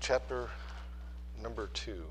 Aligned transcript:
Chapter 0.00 0.48
number 1.42 1.68
2. 1.72 2.04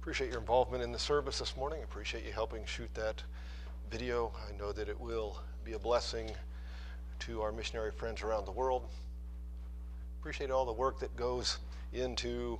Appreciate 0.00 0.30
your 0.30 0.40
involvement 0.40 0.82
in 0.82 0.90
the 0.90 0.98
service 0.98 1.38
this 1.38 1.56
morning. 1.56 1.82
Appreciate 1.82 2.24
you 2.24 2.32
helping 2.32 2.64
shoot 2.64 2.92
that 2.94 3.22
video. 3.90 4.32
I 4.48 4.56
know 4.56 4.72
that 4.72 4.88
it 4.88 4.98
will 4.98 5.38
be 5.64 5.74
a 5.74 5.78
blessing 5.78 6.30
to 7.20 7.42
our 7.42 7.52
missionary 7.52 7.92
friends 7.92 8.22
around 8.22 8.46
the 8.46 8.52
world. 8.52 8.88
Appreciate 10.20 10.50
all 10.50 10.64
the 10.64 10.72
work 10.72 10.98
that 11.00 11.14
goes 11.14 11.58
into 11.92 12.58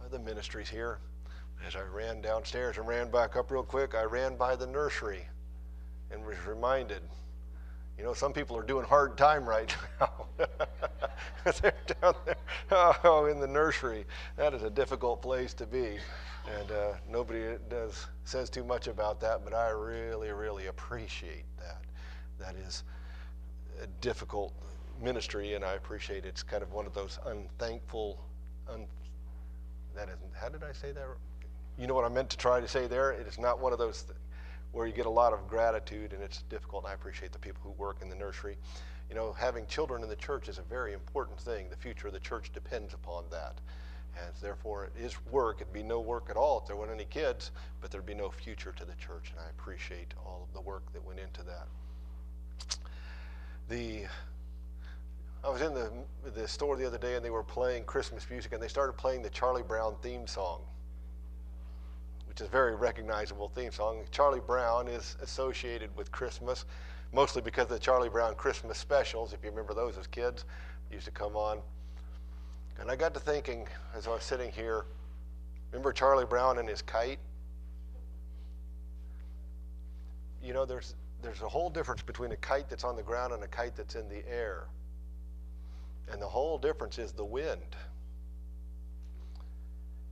uh, 0.00 0.08
the 0.08 0.18
ministries 0.18 0.68
here. 0.68 0.98
As 1.66 1.74
I 1.74 1.82
ran 1.82 2.22
downstairs 2.22 2.78
and 2.78 2.86
ran 2.86 3.10
back 3.10 3.34
up 3.36 3.50
real 3.50 3.64
quick, 3.64 3.94
I 3.94 4.04
ran 4.04 4.36
by 4.36 4.54
the 4.56 4.66
nursery 4.66 5.26
and 6.10 6.24
was 6.24 6.36
reminded 6.46 7.02
you 7.98 8.04
know, 8.04 8.14
some 8.14 8.32
people 8.32 8.56
are 8.56 8.62
doing 8.62 8.86
hard 8.86 9.18
time 9.18 9.46
right 9.46 9.74
now. 10.00 10.26
They're 11.44 11.74
down 12.00 12.14
there 12.24 12.36
oh, 12.70 13.26
in 13.26 13.40
the 13.40 13.46
nursery. 13.46 14.06
That 14.36 14.54
is 14.54 14.62
a 14.62 14.70
difficult 14.70 15.20
place 15.20 15.52
to 15.54 15.66
be. 15.66 15.98
And 16.58 16.70
uh, 16.70 16.92
nobody 17.10 17.56
does 17.68 18.06
says 18.24 18.48
too 18.48 18.64
much 18.64 18.86
about 18.86 19.20
that, 19.20 19.42
but 19.44 19.52
I 19.52 19.70
really, 19.70 20.30
really 20.30 20.66
appreciate 20.66 21.44
that. 21.58 21.82
That 22.38 22.54
is 22.66 22.84
a 23.82 23.86
difficult 24.00 24.54
ministry, 25.02 25.54
and 25.54 25.64
I 25.64 25.74
appreciate 25.74 26.24
it's 26.24 26.42
kind 26.42 26.62
of 26.62 26.72
one 26.72 26.86
of 26.86 26.94
those 26.94 27.18
unthankful. 27.26 28.22
Un, 28.70 28.86
that 29.94 30.08
isn't. 30.08 30.30
How 30.40 30.48
did 30.48 30.62
I 30.62 30.72
say 30.72 30.92
that? 30.92 31.06
You 31.76 31.86
know 31.86 31.94
what 31.94 32.04
I 32.04 32.08
meant 32.08 32.30
to 32.30 32.36
try 32.36 32.60
to 32.60 32.68
say 32.68 32.86
there. 32.86 33.10
It 33.10 33.26
is 33.26 33.38
not 33.38 33.60
one 33.60 33.72
of 33.72 33.78
those. 33.78 34.02
Th- 34.02 34.16
where 34.78 34.86
you 34.86 34.92
get 34.92 35.06
a 35.06 35.10
lot 35.10 35.32
of 35.32 35.48
gratitude 35.48 36.12
and 36.12 36.22
it's 36.22 36.42
difficult. 36.42 36.84
And 36.84 36.92
I 36.92 36.94
appreciate 36.94 37.32
the 37.32 37.38
people 37.38 37.60
who 37.64 37.70
work 37.72 37.96
in 38.00 38.08
the 38.08 38.14
nursery. 38.14 38.56
You 39.08 39.16
know, 39.16 39.32
having 39.32 39.66
children 39.66 40.04
in 40.04 40.08
the 40.08 40.14
church 40.16 40.48
is 40.48 40.58
a 40.58 40.62
very 40.62 40.92
important 40.92 41.40
thing. 41.40 41.68
The 41.68 41.76
future 41.76 42.06
of 42.06 42.12
the 42.12 42.20
church 42.20 42.52
depends 42.52 42.94
upon 42.94 43.24
that. 43.32 43.58
And 44.16 44.32
therefore, 44.40 44.84
it 44.84 44.92
is 45.04 45.16
work. 45.32 45.60
It'd 45.60 45.72
be 45.72 45.82
no 45.82 46.00
work 46.00 46.28
at 46.30 46.36
all 46.36 46.60
if 46.60 46.66
there 46.66 46.76
weren't 46.76 46.92
any 46.92 47.06
kids, 47.06 47.50
but 47.80 47.90
there'd 47.90 48.06
be 48.06 48.14
no 48.14 48.30
future 48.30 48.70
to 48.70 48.84
the 48.84 48.94
church. 48.94 49.32
And 49.32 49.40
I 49.40 49.50
appreciate 49.50 50.14
all 50.24 50.46
of 50.48 50.54
the 50.54 50.60
work 50.60 50.92
that 50.92 51.04
went 51.04 51.18
into 51.18 51.42
that. 51.42 51.66
The 53.68 54.06
I 55.44 55.50
was 55.50 55.60
in 55.60 55.74
the, 55.74 55.90
the 56.34 56.46
store 56.46 56.76
the 56.76 56.86
other 56.86 56.98
day 56.98 57.16
and 57.16 57.24
they 57.24 57.30
were 57.30 57.44
playing 57.44 57.84
Christmas 57.84 58.28
music 58.30 58.52
and 58.52 58.62
they 58.62 58.68
started 58.68 58.92
playing 58.92 59.22
the 59.22 59.30
Charlie 59.30 59.62
Brown 59.62 59.96
theme 60.02 60.26
song 60.26 60.60
which 62.38 62.44
is 62.44 62.48
a 62.50 62.52
very 62.52 62.76
recognizable 62.76 63.48
theme 63.48 63.72
song. 63.72 64.04
Charlie 64.12 64.38
Brown 64.38 64.86
is 64.86 65.16
associated 65.20 65.90
with 65.96 66.12
Christmas, 66.12 66.66
mostly 67.12 67.42
because 67.42 67.64
of 67.64 67.70
the 67.70 67.80
Charlie 67.80 68.08
Brown 68.08 68.36
Christmas 68.36 68.78
specials, 68.78 69.32
if 69.32 69.42
you 69.42 69.50
remember 69.50 69.74
those 69.74 69.98
as 69.98 70.06
kids, 70.06 70.44
used 70.88 71.04
to 71.06 71.10
come 71.10 71.34
on. 71.34 71.58
And 72.78 72.92
I 72.92 72.94
got 72.94 73.12
to 73.14 73.18
thinking 73.18 73.66
as 73.92 74.06
I 74.06 74.10
was 74.10 74.22
sitting 74.22 74.52
here, 74.52 74.84
remember 75.72 75.92
Charlie 75.92 76.26
Brown 76.26 76.58
and 76.58 76.68
his 76.68 76.80
kite? 76.80 77.18
You 80.40 80.52
know, 80.52 80.64
there's, 80.64 80.94
there's 81.20 81.42
a 81.42 81.48
whole 81.48 81.70
difference 81.70 82.02
between 82.02 82.30
a 82.30 82.36
kite 82.36 82.68
that's 82.70 82.84
on 82.84 82.94
the 82.94 83.02
ground 83.02 83.32
and 83.32 83.42
a 83.42 83.48
kite 83.48 83.74
that's 83.74 83.96
in 83.96 84.08
the 84.08 84.22
air. 84.30 84.68
And 86.12 86.22
the 86.22 86.28
whole 86.28 86.56
difference 86.56 86.98
is 86.98 87.10
the 87.10 87.24
wind. 87.24 87.74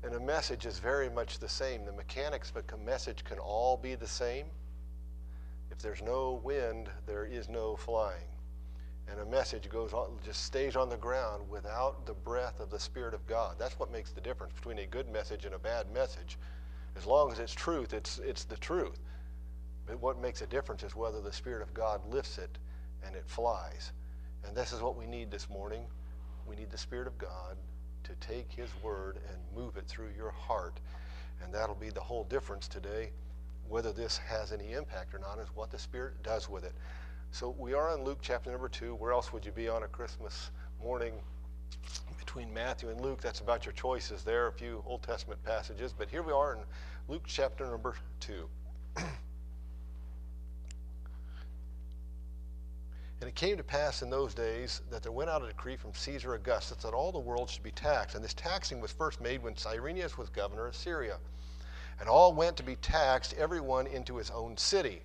And 0.02 0.14
a 0.14 0.20
message 0.20 0.66
is 0.66 0.78
very 0.78 1.08
much 1.08 1.38
the 1.38 1.48
same. 1.48 1.84
The 1.84 1.92
mechanics 1.92 2.52
of 2.54 2.62
a 2.72 2.84
message 2.84 3.24
can 3.24 3.38
all 3.38 3.76
be 3.76 3.94
the 3.94 4.06
same. 4.06 4.46
If 5.70 5.78
there's 5.78 6.02
no 6.02 6.40
wind, 6.44 6.88
there 7.06 7.24
is 7.24 7.48
no 7.48 7.76
flying. 7.76 8.28
And 9.08 9.20
a 9.20 9.26
message 9.26 9.68
goes 9.68 9.92
on, 9.92 10.18
just 10.24 10.44
stays 10.44 10.74
on 10.74 10.88
the 10.88 10.96
ground 10.96 11.48
without 11.48 12.06
the 12.06 12.14
breath 12.14 12.60
of 12.60 12.70
the 12.70 12.80
Spirit 12.80 13.14
of 13.14 13.26
God. 13.26 13.56
That's 13.58 13.78
what 13.78 13.92
makes 13.92 14.10
the 14.10 14.20
difference 14.20 14.52
between 14.54 14.78
a 14.78 14.86
good 14.86 15.08
message 15.08 15.44
and 15.44 15.54
a 15.54 15.58
bad 15.58 15.90
message. 15.92 16.38
As 16.96 17.06
long 17.06 17.30
as 17.30 17.38
it's 17.38 17.54
truth, 17.54 17.92
it's, 17.92 18.18
it's 18.18 18.44
the 18.44 18.56
truth. 18.56 18.98
But 19.86 20.00
what 20.00 20.20
makes 20.20 20.42
a 20.42 20.46
difference 20.46 20.82
is 20.82 20.96
whether 20.96 21.20
the 21.20 21.32
Spirit 21.32 21.62
of 21.62 21.72
God 21.72 22.00
lifts 22.10 22.38
it 22.38 22.58
and 23.04 23.14
it 23.14 23.24
flies. 23.26 23.92
And 24.44 24.56
this 24.56 24.72
is 24.72 24.80
what 24.80 24.96
we 24.96 25.06
need 25.06 25.30
this 25.30 25.48
morning. 25.48 25.86
We 26.46 26.56
need 26.56 26.70
the 26.70 26.78
Spirit 26.78 27.06
of 27.06 27.16
God 27.18 27.56
to 28.06 28.26
take 28.26 28.52
His 28.52 28.70
Word 28.82 29.18
and 29.28 29.38
move 29.54 29.76
it 29.76 29.86
through 29.86 30.10
your 30.16 30.30
heart. 30.30 30.78
And 31.42 31.52
that'll 31.52 31.74
be 31.74 31.90
the 31.90 32.00
whole 32.00 32.24
difference 32.24 32.68
today. 32.68 33.10
Whether 33.68 33.92
this 33.92 34.16
has 34.18 34.52
any 34.52 34.72
impact 34.72 35.12
or 35.14 35.18
not 35.18 35.38
is 35.38 35.48
what 35.54 35.70
the 35.70 35.78
Spirit 35.78 36.22
does 36.22 36.48
with 36.48 36.64
it. 36.64 36.72
So 37.32 37.54
we 37.58 37.74
are 37.74 37.94
in 37.94 38.04
Luke 38.04 38.18
chapter 38.22 38.50
number 38.50 38.68
two. 38.68 38.94
Where 38.94 39.12
else 39.12 39.32
would 39.32 39.44
you 39.44 39.52
be 39.52 39.68
on 39.68 39.82
a 39.82 39.88
Christmas 39.88 40.50
morning 40.80 41.14
between 42.18 42.54
Matthew 42.54 42.90
and 42.90 43.00
Luke? 43.00 43.20
That's 43.20 43.40
about 43.40 43.66
your 43.66 43.72
choices 43.72 44.22
there, 44.22 44.46
a 44.46 44.52
few 44.52 44.84
Old 44.86 45.02
Testament 45.02 45.42
passages. 45.42 45.92
But 45.92 46.08
here 46.08 46.22
we 46.22 46.32
are 46.32 46.54
in 46.54 46.60
Luke 47.08 47.24
chapter 47.26 47.66
number 47.66 47.96
two. 48.20 48.48
And 53.20 53.28
it 53.28 53.34
came 53.34 53.56
to 53.56 53.62
pass 53.62 54.02
in 54.02 54.10
those 54.10 54.34
days 54.34 54.82
that 54.90 55.02
there 55.02 55.12
went 55.12 55.30
out 55.30 55.42
a 55.42 55.46
decree 55.46 55.76
from 55.76 55.94
Caesar 55.94 56.34
Augustus 56.34 56.82
that 56.82 56.92
all 56.92 57.12
the 57.12 57.18
world 57.18 57.48
should 57.48 57.62
be 57.62 57.70
taxed. 57.70 58.14
And 58.14 58.22
this 58.22 58.34
taxing 58.34 58.80
was 58.80 58.92
first 58.92 59.20
made 59.20 59.42
when 59.42 59.56
Cyrenius 59.56 60.18
was 60.18 60.28
governor 60.28 60.66
of 60.66 60.76
Syria. 60.76 61.18
And 61.98 62.08
all 62.08 62.34
went 62.34 62.56
to 62.58 62.62
be 62.62 62.76
taxed, 62.76 63.34
every 63.38 63.60
one 63.60 63.86
into 63.86 64.16
his 64.16 64.30
own 64.30 64.56
city. 64.56 65.02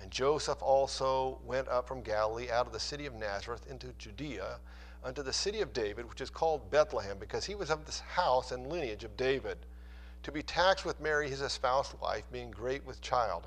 And 0.00 0.10
Joseph 0.10 0.60
also 0.60 1.38
went 1.44 1.68
up 1.68 1.86
from 1.86 2.02
Galilee 2.02 2.50
out 2.50 2.66
of 2.66 2.72
the 2.72 2.80
city 2.80 3.06
of 3.06 3.14
Nazareth 3.14 3.64
into 3.70 3.92
Judea 3.98 4.58
unto 5.04 5.22
the 5.22 5.32
city 5.32 5.60
of 5.60 5.72
David, 5.72 6.08
which 6.08 6.20
is 6.20 6.30
called 6.30 6.70
Bethlehem, 6.70 7.18
because 7.18 7.44
he 7.44 7.54
was 7.54 7.70
of 7.70 7.84
this 7.84 8.00
house 8.00 8.52
and 8.52 8.68
lineage 8.68 9.04
of 9.04 9.16
David, 9.16 9.58
to 10.22 10.32
be 10.32 10.42
taxed 10.42 10.84
with 10.84 11.00
Mary 11.00 11.28
his 11.28 11.40
espoused 11.40 11.94
wife, 12.00 12.24
being 12.30 12.50
great 12.50 12.84
with 12.84 13.00
child. 13.00 13.46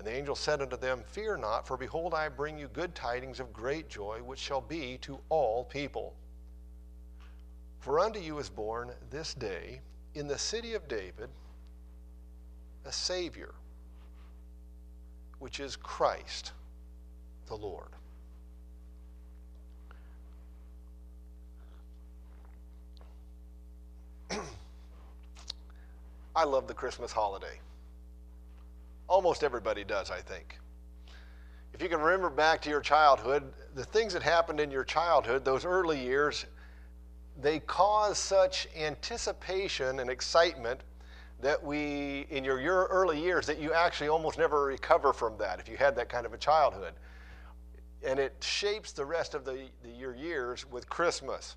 And 0.00 0.06
the 0.06 0.16
angel 0.16 0.34
said 0.34 0.62
unto 0.62 0.78
them, 0.78 1.04
Fear 1.04 1.36
not, 1.36 1.66
for 1.66 1.76
behold, 1.76 2.14
I 2.14 2.30
bring 2.30 2.58
you 2.58 2.68
good 2.68 2.94
tidings 2.94 3.38
of 3.38 3.52
great 3.52 3.90
joy, 3.90 4.22
which 4.22 4.38
shall 4.38 4.62
be 4.62 4.96
to 5.02 5.20
all 5.28 5.62
people. 5.62 6.14
For 7.80 8.00
unto 8.00 8.18
you 8.18 8.38
is 8.38 8.48
born 8.48 8.92
this 9.10 9.34
day 9.34 9.82
in 10.14 10.26
the 10.26 10.38
city 10.38 10.72
of 10.72 10.88
David 10.88 11.28
a 12.86 12.92
Savior, 12.92 13.52
which 15.38 15.60
is 15.60 15.76
Christ 15.76 16.52
the 17.44 17.56
Lord. 17.56 17.90
I 26.34 26.44
love 26.44 26.68
the 26.68 26.72
Christmas 26.72 27.12
holiday. 27.12 27.60
Almost 29.10 29.42
everybody 29.42 29.82
does, 29.82 30.08
I 30.08 30.20
think. 30.20 30.56
If 31.74 31.82
you 31.82 31.88
can 31.88 32.00
remember 32.00 32.30
back 32.30 32.62
to 32.62 32.70
your 32.70 32.80
childhood, 32.80 33.42
the 33.74 33.82
things 33.82 34.12
that 34.12 34.22
happened 34.22 34.60
in 34.60 34.70
your 34.70 34.84
childhood, 34.84 35.44
those 35.44 35.64
early 35.64 36.00
years, 36.00 36.46
they 37.42 37.58
cause 37.58 38.18
such 38.18 38.68
anticipation 38.76 39.98
and 39.98 40.08
excitement 40.08 40.82
that 41.40 41.60
we, 41.60 42.28
in 42.30 42.44
your, 42.44 42.60
your 42.60 42.84
early 42.84 43.20
years, 43.20 43.46
that 43.46 43.58
you 43.58 43.72
actually 43.72 44.06
almost 44.06 44.38
never 44.38 44.64
recover 44.64 45.12
from 45.12 45.36
that 45.38 45.58
if 45.58 45.68
you 45.68 45.76
had 45.76 45.96
that 45.96 46.08
kind 46.08 46.24
of 46.24 46.32
a 46.32 46.38
childhood. 46.38 46.92
And 48.06 48.20
it 48.20 48.36
shapes 48.38 48.92
the 48.92 49.04
rest 49.04 49.34
of 49.34 49.44
the, 49.44 49.70
the, 49.82 49.90
your 49.90 50.14
years 50.14 50.70
with 50.70 50.88
Christmas. 50.88 51.56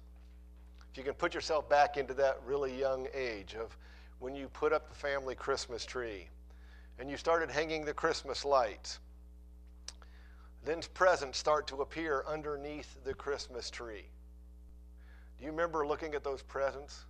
If 0.91 0.97
you 0.97 1.03
can 1.03 1.13
put 1.13 1.35
yourself 1.35 1.69
back 1.69 1.97
into 1.97 2.15
that 2.15 2.39
really 2.47 2.75
young 2.75 3.07
age 3.13 3.53
of 3.53 3.77
when 4.17 4.33
you 4.33 4.47
put 4.47 4.73
up 4.73 4.89
the 4.89 4.95
family 4.95 5.35
Christmas 5.35 5.85
tree 5.85 6.29
and 6.99 7.09
you 7.09 7.17
started 7.17 7.49
hanging 7.49 7.85
the 7.85 7.93
Christmas 7.93 8.45
lights. 8.45 8.99
Then 10.65 10.81
presents 10.93 11.37
start 11.37 11.67
to 11.67 11.81
appear 11.81 12.23
underneath 12.27 13.03
the 13.03 13.13
Christmas 13.13 13.69
tree. 13.69 14.05
Do 15.37 15.45
you 15.45 15.51
remember 15.51 15.85
looking 15.85 16.15
at 16.15 16.23
those 16.23 16.41
presents? 16.41 17.05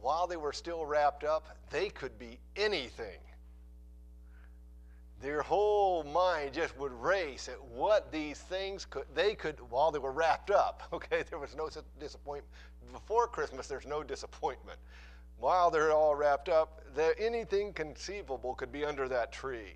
While 0.00 0.26
they 0.26 0.36
were 0.36 0.52
still 0.52 0.84
wrapped 0.84 1.24
up, 1.24 1.56
they 1.70 1.88
could 1.88 2.18
be 2.18 2.38
anything. 2.56 3.18
their 5.20 5.42
whole 5.42 6.04
mind 6.04 6.52
just 6.52 6.76
would 6.78 6.92
race 6.92 7.48
at 7.48 7.62
what 7.62 8.12
these 8.12 8.38
things 8.38 8.84
could 8.84 9.04
they 9.14 9.34
could 9.34 9.58
while 9.70 9.90
they 9.90 9.98
were 9.98 10.12
wrapped 10.12 10.50
up 10.50 10.82
okay 10.92 11.24
there 11.28 11.38
was 11.38 11.56
no 11.56 11.68
disappointment 11.98 12.46
before 12.92 13.26
christmas 13.26 13.66
there's 13.66 13.86
no 13.86 14.02
disappointment 14.02 14.78
while 15.38 15.70
they're 15.70 15.92
all 15.92 16.14
wrapped 16.14 16.48
up 16.48 16.82
there 16.94 17.14
anything 17.18 17.72
conceivable 17.72 18.54
could 18.54 18.72
be 18.72 18.84
under 18.84 19.08
that 19.08 19.32
tree 19.32 19.74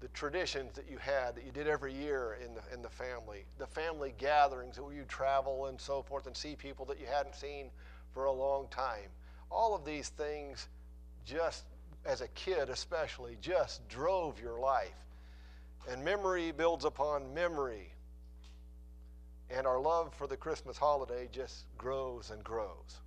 the 0.00 0.08
traditions 0.08 0.74
that 0.74 0.90
you 0.90 0.98
had 0.98 1.34
that 1.34 1.44
you 1.44 1.50
did 1.50 1.66
every 1.66 1.92
year 1.92 2.38
in 2.44 2.54
the, 2.54 2.60
in 2.72 2.82
the 2.82 2.88
family 2.88 3.44
the 3.58 3.66
family 3.66 4.14
gatherings 4.18 4.78
where 4.78 4.94
you 4.94 5.04
travel 5.04 5.66
and 5.66 5.80
so 5.80 6.02
forth 6.02 6.26
and 6.26 6.36
see 6.36 6.54
people 6.54 6.84
that 6.84 7.00
you 7.00 7.06
hadn't 7.06 7.34
seen 7.34 7.70
for 8.12 8.24
a 8.24 8.32
long 8.32 8.66
time 8.70 9.10
all 9.50 9.74
of 9.74 9.84
these 9.84 10.08
things 10.10 10.68
just 11.24 11.64
as 12.04 12.20
a 12.20 12.28
kid 12.28 12.68
especially, 12.68 13.36
just 13.40 13.86
drove 13.88 14.40
your 14.40 14.58
life. 14.58 14.94
And 15.88 16.04
memory 16.04 16.52
builds 16.52 16.84
upon 16.84 17.32
memory. 17.34 17.92
And 19.50 19.66
our 19.66 19.80
love 19.80 20.14
for 20.14 20.26
the 20.26 20.36
Christmas 20.36 20.76
holiday 20.76 21.28
just 21.30 21.64
grows 21.76 22.30
and 22.30 22.42
grows. 22.42 23.00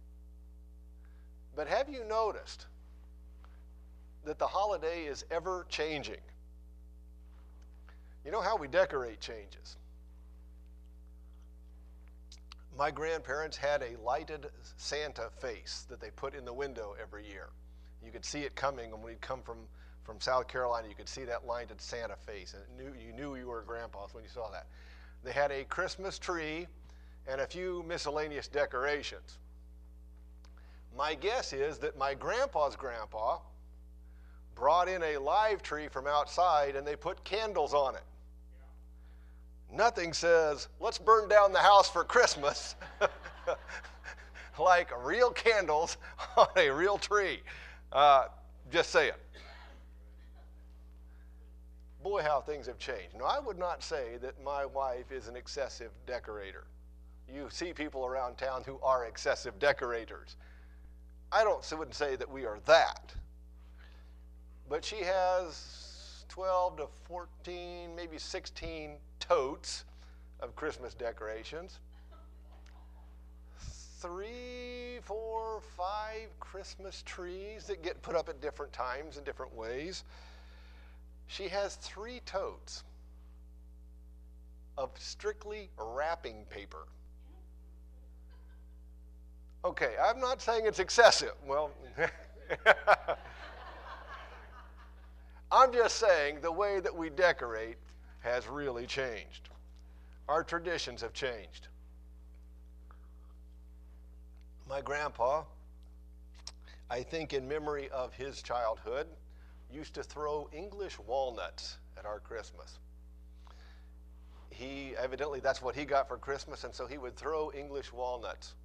But 1.58 1.68
have 1.68 1.90
you 1.90 2.06
noticed 2.06 2.68
that 4.26 4.38
the 4.38 4.46
holiday 4.46 5.06
is 5.06 5.26
ever 5.32 5.66
changing? 5.70 6.22
You 8.24 8.30
know 8.30 8.42
how 8.42 8.56
we 8.56 8.68
decorate 8.68 9.20
changes. 9.20 9.78
My 12.78 12.92
grandparents 12.92 13.58
had 13.58 13.82
a 13.82 14.00
lighted 14.04 14.52
Santa 14.78 15.32
face 15.42 15.88
that 15.90 16.00
they 16.00 16.12
put 16.12 16.36
in 16.36 16.46
the 16.46 16.54
window 16.54 16.96
every 17.02 17.28
year. 17.28 17.50
You 18.06 18.12
could 18.12 18.24
see 18.24 18.42
it 18.42 18.56
coming, 18.56 18.92
when 18.92 19.14
you 19.14 19.18
come 19.20 19.42
from, 19.42 19.58
from 20.04 20.22
South 20.22 20.48
Carolina, 20.48 20.88
you 20.88 20.94
could 20.94 21.10
see 21.10 21.24
that 21.24 21.48
lighted 21.48 21.82
Santa 21.82 22.18
face, 22.18 22.54
and 22.54 22.78
knew, 22.78 22.94
you 23.04 23.14
knew 23.14 23.36
you 23.36 23.48
were 23.48 23.62
a 23.62 23.66
grandpa 23.66 24.06
when 24.12 24.24
you 24.24 24.30
saw 24.30 24.52
that. 24.52 24.68
They 25.24 25.32
had 25.32 25.52
a 25.52 25.64
Christmas 25.64 26.20
tree 26.20 26.68
and 27.28 27.42
a 27.42 27.48
few 27.48 27.84
miscellaneous 27.88 28.48
decorations. 28.48 29.40
My 30.96 31.16
guess 31.16 31.54
is 31.54 31.78
that 31.80 31.98
my 31.98 32.14
grandpa's 32.14 32.76
grandpa 32.76 33.40
brought 34.56 34.88
in 34.88 35.04
a 35.04 35.18
live 35.18 35.62
tree 35.62 35.88
from 35.88 36.08
outside 36.08 36.76
and 36.76 36.86
they 36.86 36.96
put 36.96 37.24
candles 37.24 37.74
on 37.74 37.96
it. 37.96 38.04
Nothing 39.72 40.14
says, 40.14 40.70
let's 40.80 40.98
burn 40.98 41.28
down 41.28 41.52
the 41.52 41.60
house 41.60 41.90
for 41.90 42.04
Christmas 42.04 42.76
like 44.60 44.92
real 45.06 45.32
candles 45.32 45.98
on 46.38 46.48
a 46.56 46.70
real 46.70 46.98
tree. 46.98 47.42
Uh, 47.92 48.26
just 48.72 48.90
saying. 48.90 49.12
Boy, 52.04 52.22
how 52.22 52.42
things 52.42 52.68
have 52.68 52.78
changed. 52.78 53.16
Now, 53.18 53.26
I 53.26 53.40
would 53.40 53.58
not 53.58 53.84
say 53.84 54.18
that 54.22 54.42
my 54.44 54.66
wife 54.66 55.12
is 55.12 55.28
an 55.28 55.36
excessive 55.36 55.92
decorator. 56.06 56.66
You 57.32 57.48
see 57.50 57.74
people 57.74 58.06
around 58.06 58.38
town 58.38 58.64
who 58.66 58.80
are 58.82 59.06
excessive 59.06 59.60
decorators. 59.60 60.38
I 61.32 61.44
don't 61.44 61.64
wouldn't 61.78 61.96
say 61.96 62.16
that 62.16 62.30
we 62.30 62.46
are 62.46 62.60
that. 62.66 63.14
But 64.70 64.84
she 64.84 64.98
has 64.98 66.26
12 66.30 66.78
to 66.78 66.88
14, 67.06 67.96
maybe 67.96 68.18
16 68.18 68.98
totes 69.20 69.86
of 70.40 70.56
Christmas 70.56 70.94
decorations 70.94 71.80
three, 74.00 75.00
four, 75.02 75.60
five 75.76 76.30
Christmas 76.40 77.02
trees 77.04 77.66
that 77.66 77.82
get 77.82 78.02
put 78.02 78.16
up 78.16 78.30
at 78.30 78.40
different 78.42 78.72
times 78.72 79.18
in 79.18 79.24
different 79.24 79.54
ways. 79.56 80.04
She 81.28 81.48
has 81.48 81.76
three 81.76 82.22
totes 82.26 82.84
of 84.78 84.92
strictly 85.00 85.70
wrapping 85.78 86.46
paper. 86.50 86.86
Okay, 89.68 89.96
I'm 90.02 90.20
not 90.20 90.42
saying 90.42 90.66
it's 90.66 90.80
excessive. 90.80 91.34
Well, 91.46 91.72
I'm 95.52 95.74
just 95.74 95.98
saying 95.98 96.40
the 96.42 96.52
way 96.52 96.80
that 96.80 96.96
we 96.96 97.10
decorate 97.10 97.78
has 98.20 98.48
really 98.48 98.86
changed. 98.86 99.50
Our 100.30 100.44
traditions 100.44 101.02
have 101.02 101.14
changed 101.14 101.68
my 104.70 104.82
grandpa, 104.82 105.44
I 106.90 107.04
think 107.04 107.34
in 107.34 107.48
memory 107.48 107.90
of 107.90 108.14
his 108.14 108.42
childhood, 108.42 109.08
used 109.72 109.94
to 109.96 110.04
throw 110.04 110.50
English 110.54 111.00
walnuts 111.00 111.78
at 111.98 112.06
our 112.06 112.20
Christmas. 112.20 112.80
He 114.50 114.94
evidently 114.98 115.40
that's 115.40 115.62
what 115.62 115.76
he 115.76 115.86
got 115.86 116.08
for 116.08 116.18
Christmas, 116.18 116.64
and 116.64 116.74
so 116.74 116.88
he 116.88 116.98
would 116.98 117.16
throw 117.16 117.52
English 117.52 117.92
walnuts. 117.92 118.56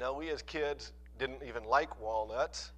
Now, 0.00 0.14
we 0.14 0.30
as 0.30 0.40
kids 0.40 0.92
didn't 1.18 1.42
even 1.46 1.62
like 1.64 2.00
walnuts, 2.00 2.72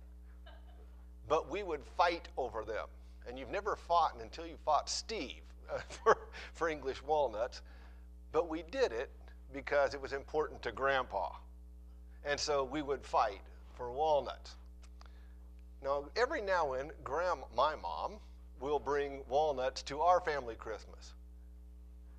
but 1.28 1.48
we 1.48 1.62
would 1.62 1.84
fight 1.96 2.26
over 2.36 2.64
them. 2.64 2.86
And 3.28 3.38
you've 3.38 3.48
never 3.48 3.76
fought 3.76 4.16
until 4.20 4.44
you 4.44 4.56
fought 4.64 4.88
Steve 4.88 5.42
uh, 5.72 5.78
for, 5.88 6.18
for 6.52 6.68
English 6.68 7.00
walnuts, 7.00 7.62
but 8.32 8.48
we 8.48 8.64
did 8.72 8.90
it 8.90 9.08
because 9.52 9.94
it 9.94 10.02
was 10.02 10.12
important 10.12 10.62
to 10.62 10.72
Grandpa. 10.72 11.30
And 12.24 12.40
so 12.40 12.64
we 12.64 12.82
would 12.82 13.04
fight 13.04 13.40
for 13.76 13.92
walnuts. 13.92 14.56
Now, 15.80 16.06
every 16.16 16.42
now 16.42 16.72
and 16.72 16.90
Grandma, 17.04 17.44
my 17.56 17.76
mom, 17.76 18.14
will 18.58 18.80
bring 18.80 19.22
walnuts 19.28 19.82
to 19.84 20.00
our 20.00 20.20
family 20.20 20.56
Christmas. 20.56 21.14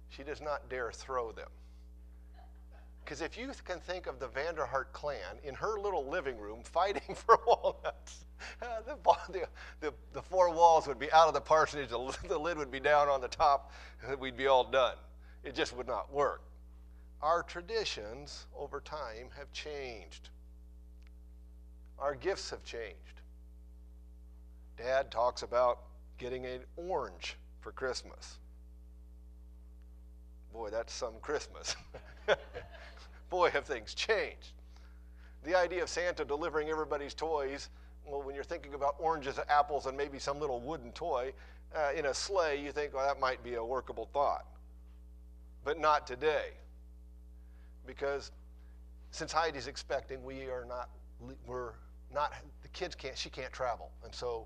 She 0.08 0.24
does 0.24 0.40
not 0.40 0.70
dare 0.70 0.94
throw 0.94 1.34
them. 1.34 1.50
Because 3.04 3.22
if 3.22 3.38
you 3.38 3.52
can 3.66 3.80
think 3.80 4.08
of 4.08 4.20
the 4.20 4.28
Vanderhart 4.28 4.94
clan 4.94 5.38
in 5.44 5.54
her 5.56 5.80
little 5.80 6.08
living 6.08 6.38
room 6.38 6.62
fighting 6.64 7.16
for 7.16 7.40
walnuts, 7.46 8.26
uh, 8.62 8.82
the, 8.86 9.48
the, 9.82 9.94
the, 10.14 10.22
four 10.22 10.50
walls 10.50 10.88
would 10.88 11.00
be 11.00 11.12
out 11.12 11.28
of 11.28 11.34
the 11.34 11.42
parsonage, 11.42 11.90
the, 11.90 12.18
the 12.28 12.38
lid 12.38 12.58
would 12.58 12.72
be 12.72 12.80
down 12.80 13.08
on 13.08 13.22
the 13.22 13.28
top, 13.28 13.72
and 14.06 14.20
we'd 14.20 14.38
be 14.38 14.48
all 14.48 14.64
done. 14.64 14.96
It 15.44 15.56
just 15.56 15.76
would 15.76 15.88
not 15.88 16.12
work 16.12 16.42
our 17.24 17.42
traditions 17.42 18.48
over 18.56 18.82
time 18.82 19.30
have 19.38 19.52
changed. 19.54 20.30
Our 21.98 22.16
gifts 22.16 22.50
have 22.50 22.64
changed. 22.66 23.22
Dad 24.78 25.10
talks 25.10 25.42
about 25.42 25.80
getting 26.18 26.46
an 26.46 26.60
orange 26.76 27.38
for 27.62 27.72
Christmas. 27.72 28.40
Boy, 30.52 30.70
that's 30.70 30.94
some 30.94 31.14
Christmas. 31.22 31.78
Boy, 33.34 33.50
have 33.50 33.66
things 33.66 33.96
changed. 33.96 34.52
The 35.44 35.58
idea 35.58 35.82
of 35.82 35.90
Santa 35.90 36.24
delivering 36.24 36.70
everybody's 36.70 37.16
toys, 37.16 37.70
well, 38.06 38.22
when 38.22 38.36
you're 38.36 38.44
thinking 38.44 38.76
about 38.76 38.96
oranges, 39.00 39.40
apples, 39.50 39.88
and 39.88 39.98
maybe 39.98 40.20
some 40.20 40.40
little 40.40 40.62
wooden 40.62 40.92
toy 40.92 41.34
uh, 41.76 41.90
in 41.98 42.06
a 42.06 42.14
sleigh, 42.14 42.62
you 42.64 42.72
think, 42.72 42.94
well, 42.94 43.08
that 43.08 43.20
might 43.20 43.44
be 43.44 43.56
a 43.56 43.66
workable 43.66 44.08
thought. 44.14 44.46
But 45.64 45.80
not 45.80 46.06
today 46.06 46.50
because 47.88 48.30
since 49.10 49.32
Heidi's 49.32 49.66
expecting, 49.66 50.24
we 50.24 50.44
are 50.44 50.66
not, 50.70 50.90
we're 51.48 51.72
not, 52.14 52.34
the 52.62 52.68
kids 52.68 52.94
can't, 52.94 53.18
she 53.18 53.32
can't 53.32 53.52
travel. 53.52 53.90
And 54.04 54.14
so 54.14 54.46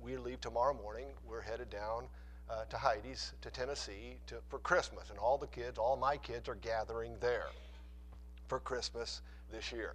we 0.00 0.16
leave 0.16 0.40
tomorrow 0.40 0.74
morning. 0.74 1.06
We're 1.24 1.42
headed 1.42 1.70
down 1.70 2.08
uh, 2.50 2.64
to 2.64 2.76
Heidi's, 2.76 3.34
to 3.42 3.52
Tennessee 3.52 4.16
to, 4.26 4.38
for 4.48 4.58
Christmas. 4.58 5.10
And 5.10 5.18
all 5.20 5.38
the 5.38 5.46
kids, 5.46 5.78
all 5.78 5.96
my 5.96 6.16
kids 6.16 6.48
are 6.48 6.56
gathering 6.56 7.12
there 7.20 7.50
for 8.48 8.60
Christmas 8.60 9.22
this 9.50 9.72
year. 9.72 9.94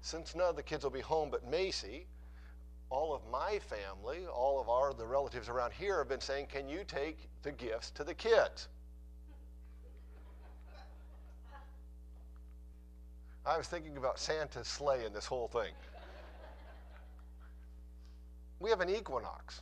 Since 0.00 0.34
none 0.34 0.50
of 0.50 0.56
the 0.56 0.62
kids 0.62 0.84
will 0.84 0.90
be 0.90 1.00
home 1.00 1.30
but 1.30 1.48
Macy, 1.48 2.06
all 2.90 3.14
of 3.14 3.22
my 3.30 3.58
family, 3.58 4.26
all 4.26 4.60
of 4.60 4.68
our 4.68 4.92
the 4.92 5.06
relatives 5.06 5.48
around 5.48 5.72
here 5.72 5.98
have 5.98 6.08
been 6.08 6.20
saying, 6.20 6.46
"Can 6.46 6.68
you 6.68 6.84
take 6.84 7.28
the 7.42 7.52
gifts 7.52 7.90
to 7.92 8.04
the 8.04 8.14
kids?" 8.14 8.68
I 13.46 13.58
was 13.58 13.68
thinking 13.68 13.96
about 13.96 14.18
Santa's 14.18 14.68
sleigh 14.68 15.04
in 15.04 15.12
this 15.12 15.26
whole 15.26 15.48
thing. 15.48 15.74
we 18.60 18.70
have 18.70 18.80
an 18.80 18.88
equinox. 18.88 19.60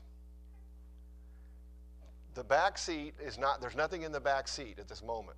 The 2.34 2.44
back 2.44 2.78
seat 2.78 3.14
is 3.20 3.36
not, 3.36 3.60
there's 3.60 3.74
nothing 3.74 4.02
in 4.02 4.12
the 4.12 4.20
back 4.20 4.46
seat 4.46 4.78
at 4.78 4.86
this 4.86 5.02
moment. 5.02 5.36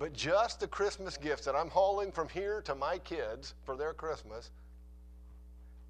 But 0.00 0.14
just 0.14 0.60
the 0.60 0.66
Christmas 0.66 1.18
gifts 1.18 1.44
that 1.44 1.54
I'm 1.54 1.68
hauling 1.68 2.10
from 2.10 2.26
here 2.30 2.62
to 2.62 2.74
my 2.74 2.96
kids 2.96 3.52
for 3.64 3.76
their 3.76 3.92
Christmas, 3.92 4.50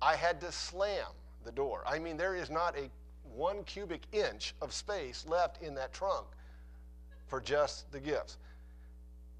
I 0.02 0.16
had 0.16 0.40
to 0.40 0.50
slam 0.50 1.06
the 1.44 1.52
door. 1.52 1.84
I 1.86 2.00
mean, 2.00 2.16
there 2.16 2.34
is 2.34 2.50
not 2.50 2.76
a 2.76 2.90
one 3.32 3.62
cubic 3.62 4.02
inch 4.10 4.56
of 4.60 4.74
space 4.74 5.24
left 5.28 5.62
in 5.62 5.76
that 5.76 5.92
trunk 5.92 6.26
for 7.28 7.40
just 7.40 7.90
the 7.92 8.00
gifts. 8.00 8.38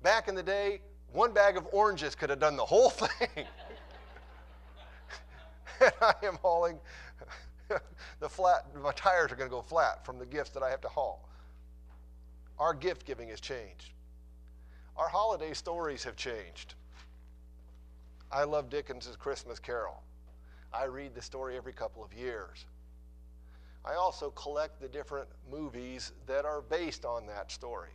Back 0.05 0.29
in 0.29 0.37
the 0.37 0.43
day, 0.43 0.83
one 1.13 1.33
bag 1.33 1.57
of 1.57 1.67
oranges 1.73 2.15
could 2.15 2.31
have 2.31 2.39
done 2.39 2.57
the 2.57 2.65
whole 2.65 2.91
thing. 2.91 3.47
and 5.81 5.93
I 6.01 6.15
am 6.23 6.37
hauling 6.43 6.79
the 8.21 8.29
flat, 8.29 8.67
my 8.81 8.93
tires 8.93 9.33
are 9.33 9.37
going 9.37 9.51
to 9.51 9.55
go 9.55 9.63
flat 9.63 10.07
from 10.07 10.21
the 10.21 10.27
gifts 10.27 10.51
that 10.51 10.63
I 10.63 10.71
have 10.71 10.81
to 10.83 10.89
haul. 10.89 11.29
Our 12.61 12.73
gift 12.73 13.05
giving 13.05 13.31
has 13.31 13.41
changed. 13.41 13.95
Our 14.97 15.09
holiday 15.09 15.55
stories 15.55 16.05
have 16.05 16.17
changed. 16.17 16.75
I 18.33 18.45
love 18.45 18.71
Dickens's 18.71 19.17
Christmas 19.17 19.59
Carol. 19.59 20.03
I 20.73 20.85
read 20.85 21.15
the 21.15 21.23
story 21.23 21.57
every 21.57 21.73
couple 21.73 22.05
of 22.05 22.13
years. 22.13 22.67
I 23.85 23.95
also 23.95 24.31
collect 24.31 24.81
the 24.81 24.89
different 24.89 25.29
movies 25.51 26.13
that 26.27 26.45
are 26.45 26.61
based 26.61 27.05
on 27.05 27.27
that 27.27 27.51
story. 27.51 27.91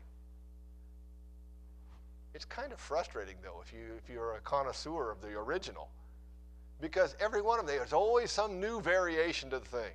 It's 2.33 2.43
kind 2.43 2.73
of 2.73 2.79
frustrating, 2.79 3.35
though, 3.41 3.61
if, 3.65 3.71
you, 3.71 3.93
if 3.97 4.09
you're 4.09 4.35
a 4.35 4.41
connoisseur 4.41 5.09
of 5.09 5.21
the 5.21 5.33
original, 5.35 5.89
because 6.81 7.15
every 7.21 7.41
one 7.41 7.59
of 7.59 7.67
them, 7.67 7.77
there's 7.77 7.93
always 7.93 8.29
some 8.29 8.59
new 8.59 8.81
variation 8.81 9.49
to 9.51 9.59
the 9.59 9.65
thing. 9.65 9.93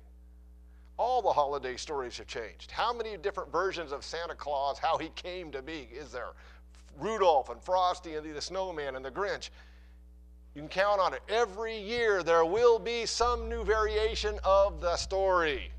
All 0.97 1.21
the 1.21 1.31
holiday 1.31 1.77
stories 1.77 2.17
have 2.17 2.27
changed. 2.27 2.71
How 2.71 2.93
many 2.93 3.15
different 3.17 3.51
versions 3.51 3.91
of 3.91 4.03
Santa 4.03 4.33
Claus, 4.33 4.79
how 4.79 4.97
he 4.97 5.09
came 5.09 5.51
to 5.51 5.61
be, 5.61 5.87
is 5.93 6.11
there? 6.11 6.29
Rudolph 6.99 7.49
and 7.49 7.61
Frosty 7.61 8.15
and 8.15 8.35
the 8.35 8.41
Snowman 8.41 8.95
and 8.95 9.03
the 9.03 9.11
Grinch. 9.11 9.49
You 10.55 10.61
can 10.61 10.69
count 10.69 10.99
on 10.99 11.13
it. 11.13 11.21
Every 11.29 11.77
year 11.77 12.23
there 12.23 12.43
will 12.43 12.77
be 12.77 13.05
some 13.05 13.47
new 13.47 13.63
variation 13.63 14.39
of 14.43 14.81
the 14.81 14.97
story. 14.97 15.71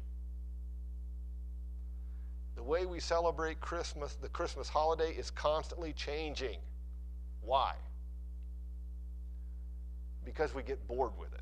The 2.57 2.62
way 2.62 2.87
we 2.87 3.00
celebrate 3.00 3.61
Christmas, 3.61 4.14
the 4.14 4.28
Christmas 4.28 4.69
holiday, 4.69 5.11
is 5.11 5.31
constantly 5.31 5.92
changing. 5.92 6.59
Why? 7.42 7.75
Because 10.25 10.54
we 10.54 10.62
get 10.62 10.87
bored 10.87 11.12
with 11.19 11.35
it. 11.35 11.40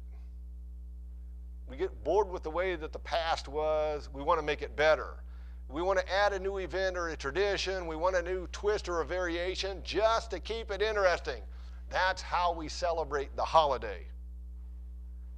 We 1.69 1.77
get 1.77 2.03
bored 2.03 2.29
with 2.29 2.43
the 2.43 2.50
way 2.50 2.75
that 2.75 2.93
the 2.93 2.99
past 2.99 3.47
was. 3.47 4.09
We 4.12 4.23
want 4.23 4.41
to 4.41 4.47
make 4.47 4.62
it 4.62 4.75
better. 4.75 5.23
We 5.71 5.83
want 5.83 6.00
to 6.00 6.12
add 6.12 6.33
a 6.33 6.39
new 6.39 6.59
event 6.59 6.97
or 6.97 7.11
a 7.11 7.17
tradition. 7.17 7.87
We 7.87 7.95
want 7.95 8.17
a 8.17 8.23
new 8.23 8.49
twist 8.49 8.89
or 8.89 9.00
a 9.00 9.07
variation 9.07 9.81
just 9.85 10.31
to 10.33 10.41
keep 10.41 10.71
it 10.71 10.83
interesting. 10.83 11.43
That's 11.91 12.21
how 12.21 12.53
we 12.53 12.69
celebrate 12.69 13.35
the 13.37 13.45
holiday. 13.45 14.07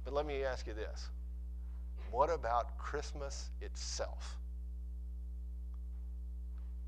But 0.03 0.13
let 0.13 0.25
me 0.25 0.43
ask 0.43 0.67
you 0.67 0.73
this 0.73 1.09
what 2.09 2.29
about 2.29 2.77
Christmas 2.77 3.49
itself? 3.61 4.37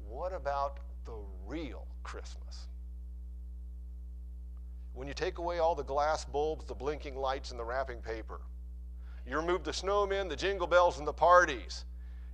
What 0.08 0.34
about 0.34 0.80
the 1.06 1.18
real 1.48 1.88
Christmas? 2.04 2.68
When 4.94 5.08
you 5.08 5.14
take 5.14 5.40
away 5.40 5.60
all 5.60 5.76
the 5.76 5.84
glass 5.84 6.24
bulbs, 6.26 6.66
the 6.66 6.74
blinking 6.74 7.16
lights, 7.16 7.52
and 7.52 7.60
the 7.60 7.66
wrapping 7.66 7.98
paper, 7.98 8.40
you 9.28 9.36
remove 9.36 9.64
the 9.64 9.72
snowmen, 9.72 10.30
the 10.30 10.36
jingle 10.36 10.68
bells, 10.68 11.00
and 11.00 11.08
the 11.08 11.14
parties, 11.14 11.86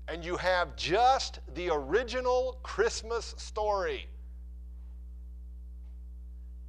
and 0.07 0.23
you 0.23 0.37
have 0.37 0.75
just 0.75 1.39
the 1.53 1.69
original 1.69 2.59
Christmas 2.63 3.33
story. 3.37 4.07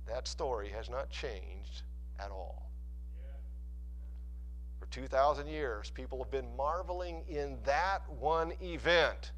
That 0.06 0.28
story 0.28 0.68
has 0.76 0.90
not 0.90 1.10
changed 1.10 1.82
at 2.18 2.30
all. 2.30 2.70
For 4.78 4.86
2,000 4.86 5.46
years, 5.46 5.90
people 5.90 6.18
have 6.18 6.30
been 6.30 6.56
marveling 6.56 7.22
in 7.28 7.56
that 7.64 8.02
one 8.18 8.52
event. 8.60 9.32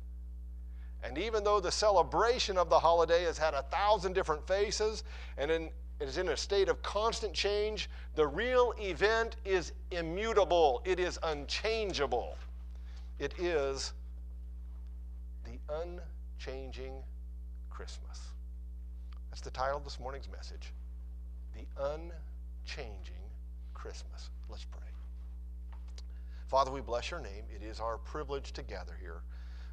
And 1.02 1.18
even 1.18 1.44
though 1.44 1.60
the 1.60 1.70
celebration 1.70 2.56
of 2.56 2.70
the 2.70 2.78
holiday 2.78 3.24
has 3.24 3.36
had 3.36 3.52
a 3.52 3.62
thousand 3.62 4.14
different 4.14 4.46
faces 4.46 5.04
and 5.36 5.50
in, 5.50 5.70
it 6.00 6.08
is 6.08 6.18
in 6.18 6.30
a 6.30 6.36
state 6.36 6.68
of 6.68 6.82
constant 6.82 7.34
change, 7.34 7.88
the 8.14 8.26
real 8.26 8.74
event 8.78 9.36
is 9.44 9.72
immutable, 9.90 10.82
it 10.84 10.98
is 10.98 11.18
unchangeable. 11.22 12.36
It 13.18 13.35
is 13.38 13.92
the 15.44 15.59
unchanging 15.71 16.94
Christmas. 17.71 18.21
That's 19.30 19.40
the 19.40 19.52
title 19.52 19.78
of 19.78 19.85
this 19.85 20.00
morning's 20.00 20.28
message 20.28 20.73
The 21.54 21.64
Unchanging 21.80 23.14
Christmas. 23.73 24.30
Let's 24.49 24.64
pray. 24.64 24.80
Father, 26.49 26.73
we 26.73 26.80
bless 26.80 27.11
your 27.12 27.21
name. 27.21 27.44
It 27.54 27.64
is 27.64 27.78
our 27.78 27.99
privilege 27.99 28.52
to 28.52 28.62
gather 28.62 28.97
here. 29.00 29.23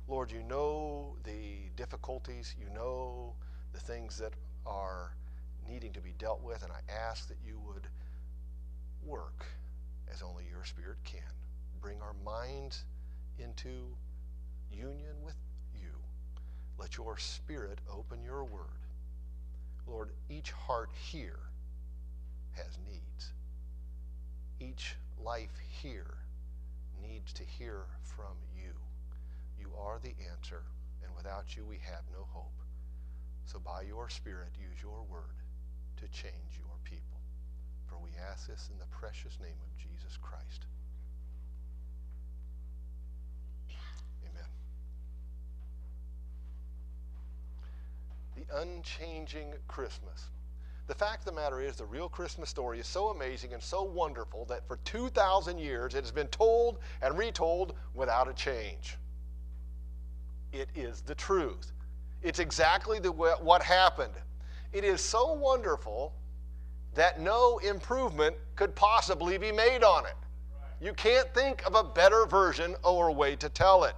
Lord, 0.07 0.31
you 0.31 0.43
know 0.43 1.15
the 1.23 1.71
difficulties, 1.75 2.55
you 2.59 2.69
know 2.75 3.33
the 3.73 3.79
things 3.79 4.17
that 4.19 4.33
are 4.67 5.15
needing 5.67 5.93
to 5.93 6.01
be 6.01 6.13
dealt 6.19 6.43
with, 6.43 6.61
and 6.61 6.71
I 6.71 6.81
ask 7.09 7.27
that 7.27 7.37
you 7.43 7.59
would 7.65 7.87
work 9.03 9.45
as 10.13 10.21
only 10.21 10.43
your 10.47 10.63
Spirit 10.63 10.97
can. 11.03 11.21
Bring 11.81 11.97
our 12.01 12.13
minds 12.23 12.85
into 13.37 13.95
union 14.71 15.15
with 15.23 15.35
you. 15.73 15.89
Let 16.77 16.97
your 16.97 17.17
Spirit 17.17 17.79
open 17.91 18.23
your 18.23 18.43
word. 18.43 18.87
Lord, 19.87 20.11
each 20.29 20.51
heart 20.51 20.89
here 20.93 21.39
has 22.51 22.77
needs. 22.87 23.33
Each 24.59 24.95
life 25.23 25.57
here 25.81 26.17
needs 27.01 27.33
to 27.33 27.43
hear 27.43 27.83
from 28.03 28.35
you. 28.55 28.73
You 29.59 29.71
are 29.79 29.99
the 30.01 30.15
answer, 30.31 30.63
and 31.03 31.11
without 31.15 31.55
you, 31.55 31.65
we 31.65 31.77
have 31.83 32.03
no 32.11 32.25
hope. 32.31 32.61
So, 33.45 33.59
by 33.59 33.81
your 33.81 34.09
Spirit, 34.09 34.49
use 34.59 34.81
your 34.81 35.03
word 35.09 35.41
to 35.97 36.07
change 36.07 36.57
your 36.57 36.77
people. 36.83 37.19
For 37.85 37.97
we 37.97 38.11
ask 38.31 38.47
this 38.47 38.69
in 38.71 38.79
the 38.79 38.85
precious 38.85 39.37
name 39.39 39.59
of 39.61 39.77
Jesus 39.77 40.17
Christ. 40.21 40.65
The 48.41 48.61
unchanging 48.61 49.53
Christmas. 49.67 50.31
The 50.87 50.95
fact 50.95 51.19
of 51.19 51.25
the 51.25 51.31
matter 51.39 51.61
is, 51.61 51.75
the 51.75 51.85
real 51.85 52.09
Christmas 52.09 52.49
story 52.49 52.79
is 52.79 52.87
so 52.87 53.09
amazing 53.09 53.53
and 53.53 53.61
so 53.61 53.83
wonderful 53.83 54.45
that 54.45 54.67
for 54.67 54.77
2,000 54.77 55.59
years 55.59 55.93
it 55.93 56.01
has 56.01 56.11
been 56.11 56.27
told 56.27 56.79
and 57.03 57.17
retold 57.17 57.75
without 57.93 58.27
a 58.27 58.33
change. 58.33 58.97
It 60.53 60.69
is 60.75 61.01
the 61.01 61.13
truth. 61.13 61.71
It's 62.23 62.39
exactly 62.39 62.99
the, 62.99 63.11
what 63.11 63.61
happened. 63.61 64.13
It 64.73 64.83
is 64.83 65.01
so 65.01 65.33
wonderful 65.33 66.13
that 66.95 67.19
no 67.19 67.59
improvement 67.59 68.35
could 68.55 68.75
possibly 68.75 69.37
be 69.37 69.51
made 69.51 69.83
on 69.83 70.05
it. 70.05 70.15
You 70.79 70.93
can't 70.93 71.31
think 71.33 71.63
of 71.67 71.75
a 71.75 71.83
better 71.83 72.25
version 72.25 72.75
or 72.83 73.11
way 73.11 73.35
to 73.35 73.49
tell 73.49 73.83
it. 73.83 73.95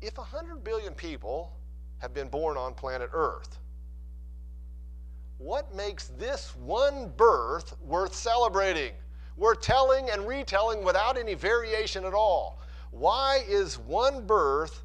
If 0.00 0.18
100 0.18 0.62
billion 0.62 0.94
people 0.94 1.52
have 2.02 2.12
been 2.12 2.28
born 2.28 2.56
on 2.56 2.74
planet 2.74 3.08
Earth, 3.12 3.60
what 5.38 5.72
makes 5.74 6.08
this 6.18 6.54
one 6.56 7.12
birth 7.16 7.74
worth 7.80 8.12
celebrating? 8.12 8.92
We're 9.36 9.54
telling 9.54 10.10
and 10.10 10.26
retelling 10.26 10.84
without 10.84 11.16
any 11.16 11.34
variation 11.34 12.04
at 12.04 12.12
all. 12.12 12.60
Why 12.90 13.44
is 13.48 13.78
one 13.78 14.26
birth 14.26 14.82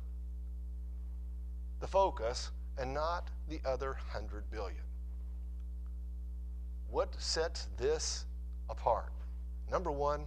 the 1.80 1.88
focus 1.88 2.52
and 2.78 2.94
not 2.94 3.30
the 3.50 3.60
other 3.66 3.98
100 4.14 4.50
billion? 4.52 4.78
What 6.90 7.16
sets 7.20 7.68
this 7.78 8.26
apart? 8.70 9.12
Number 9.72 9.92
one, 9.92 10.22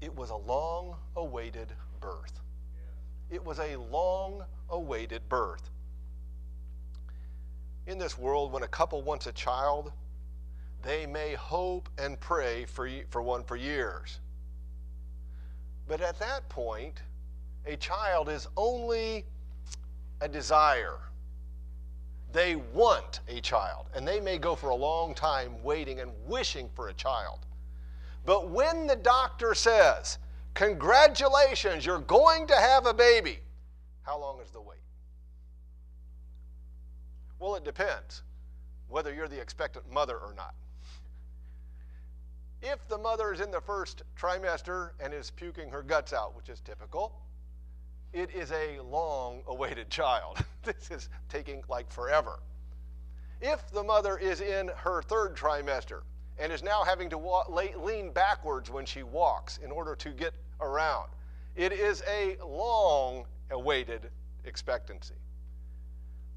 it 0.00 0.14
was 0.14 0.30
a 0.30 0.36
long 0.36 0.96
awaited 1.14 1.68
birth. 2.00 2.40
It 3.30 3.44
was 3.44 3.58
a 3.60 3.76
long 3.76 4.44
awaited 4.68 5.28
birth. 5.28 5.70
In 7.86 7.98
this 7.98 8.18
world, 8.18 8.52
when 8.52 8.62
a 8.62 8.68
couple 8.68 9.02
wants 9.02 9.26
a 9.26 9.32
child, 9.32 9.92
they 10.82 11.06
may 11.06 11.34
hope 11.34 11.88
and 11.98 12.18
pray 12.18 12.64
for, 12.64 12.88
for 13.08 13.22
one 13.22 13.44
for 13.44 13.56
years. 13.56 14.20
But 15.86 16.00
at 16.00 16.18
that 16.18 16.48
point, 16.48 17.02
a 17.66 17.76
child 17.76 18.28
is 18.28 18.48
only 18.56 19.26
a 20.20 20.28
desire. 20.28 20.98
They 22.32 22.56
want 22.56 23.20
a 23.28 23.40
child, 23.40 23.86
and 23.94 24.06
they 24.06 24.20
may 24.20 24.38
go 24.38 24.54
for 24.54 24.70
a 24.70 24.74
long 24.74 25.14
time 25.14 25.62
waiting 25.62 26.00
and 26.00 26.12
wishing 26.26 26.68
for 26.74 26.88
a 26.88 26.92
child. 26.94 27.40
But 28.24 28.50
when 28.50 28.86
the 28.86 28.96
doctor 28.96 29.54
says, 29.54 30.18
Congratulations, 30.54 31.86
you're 31.86 32.00
going 32.00 32.46
to 32.46 32.54
have 32.54 32.86
a 32.86 32.94
baby, 32.94 33.38
how 34.02 34.18
long 34.18 34.40
is 34.40 34.50
the 34.50 34.60
wait? 34.60 34.78
Well, 37.38 37.54
it 37.54 37.64
depends 37.64 38.22
whether 38.88 39.14
you're 39.14 39.28
the 39.28 39.40
expectant 39.40 39.90
mother 39.90 40.16
or 40.16 40.34
not. 40.34 40.54
If 42.62 42.86
the 42.88 42.98
mother 42.98 43.32
is 43.32 43.40
in 43.40 43.50
the 43.50 43.60
first 43.60 44.02
trimester 44.18 44.90
and 45.00 45.14
is 45.14 45.30
puking 45.30 45.70
her 45.70 45.82
guts 45.82 46.12
out, 46.12 46.36
which 46.36 46.48
is 46.50 46.60
typical, 46.60 47.14
it 48.12 48.30
is 48.34 48.52
a 48.52 48.80
long 48.80 49.42
awaited 49.46 49.88
child. 49.90 50.44
this 50.64 50.90
is 50.90 51.08
taking 51.28 51.62
like 51.68 51.90
forever. 51.90 52.40
If 53.40 53.70
the 53.70 53.82
mother 53.82 54.18
is 54.18 54.42
in 54.42 54.68
her 54.76 55.00
third 55.02 55.34
trimester 55.34 56.02
and 56.40 56.50
is 56.50 56.62
now 56.62 56.82
having 56.82 57.10
to 57.10 57.18
walk, 57.18 57.50
lean 57.50 58.10
backwards 58.12 58.70
when 58.70 58.86
she 58.86 59.02
walks 59.02 59.58
in 59.58 59.70
order 59.70 59.94
to 59.94 60.10
get 60.10 60.32
around. 60.60 61.08
It 61.54 61.72
is 61.72 62.02
a 62.08 62.36
long 62.44 63.26
awaited 63.50 64.08
expectancy. 64.44 65.14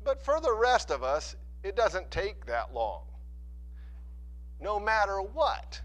But 0.04 0.22
for 0.22 0.42
the 0.42 0.54
rest 0.54 0.92
of 0.92 1.04
us, 1.04 1.36
it 1.64 1.78
doesn't 1.78 2.12
take 2.12 2.46
that 2.46 2.74
long. 2.74 3.04
No 4.60 4.78
matter 4.78 5.22
what, 5.22 5.80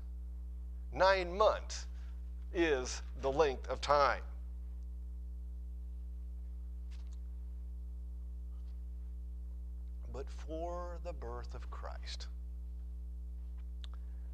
nine 0.93 1.37
months 1.37 1.87
is 2.53 3.03
the 3.23 3.31
length 3.31 3.69
of 3.69 3.81
time. 3.81 4.23
But 10.13 10.27
for 10.29 10.99
the 11.05 11.13
birth 11.13 11.55
of 11.55 11.71
Christ, 11.71 12.27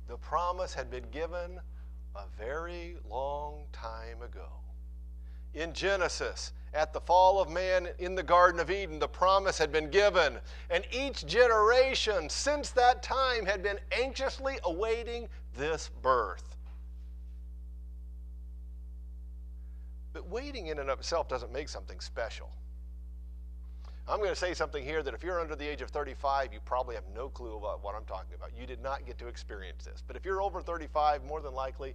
the 0.08 0.16
promise 0.16 0.75
had 0.75 0.90
been 0.90 1.08
given 1.11 1.61
a 2.14 2.25
very 2.38 2.96
long 3.08 3.64
time 3.73 4.23
ago. 4.23 4.49
In 5.54 5.73
Genesis, 5.73 6.52
at 6.73 6.92
the 6.92 7.00
fall 7.00 7.40
of 7.40 7.49
man 7.49 7.88
in 7.99 8.14
the 8.14 8.23
Garden 8.23 8.61
of 8.61 8.70
Eden, 8.70 8.99
the 8.99 9.08
promise 9.08 9.56
had 9.56 9.70
been 9.70 9.90
given, 9.90 10.38
and 10.70 10.84
each 10.92 11.25
generation 11.26 12.28
since 12.28 12.70
that 12.70 13.02
time 13.02 13.46
had 13.46 13.62
been 13.62 13.78
anxiously 13.92 14.58
awaiting 14.64 15.28
this 15.56 15.90
birth. 16.02 16.56
But 20.12 20.28
waiting 20.28 20.66
in 20.68 20.78
and 20.80 20.90
of 20.90 20.99
itself 21.00 21.28
doesn't 21.28 21.52
make 21.52 21.68
something 21.68 22.00
special. 22.00 22.50
I'm 24.06 24.18
going 24.18 24.30
to 24.30 24.37
say 24.37 24.52
something 24.52 24.84
here 24.84 25.02
that 25.02 25.14
if 25.14 25.23
you're 25.23 25.40
under 25.40 25.56
the 25.56 25.66
age 25.66 25.80
of 25.80 25.88
35, 25.88 26.52
you 26.52 26.61
probably 26.64 26.94
have 26.94 27.04
no 27.14 27.30
clue 27.30 27.56
about 27.56 27.82
what 27.82 27.94
I'm 27.94 28.04
talking 28.04 28.34
about. 28.34 28.50
You 28.58 28.66
did 28.66 28.82
not 28.82 29.06
get 29.06 29.16
to 29.18 29.28
experience 29.28 29.84
this. 29.84 30.02
But 30.06 30.14
if 30.14 30.26
you're 30.26 30.42
over 30.42 30.61
35, 30.61 31.25
more 31.25 31.40
than 31.40 31.54
likely, 31.54 31.94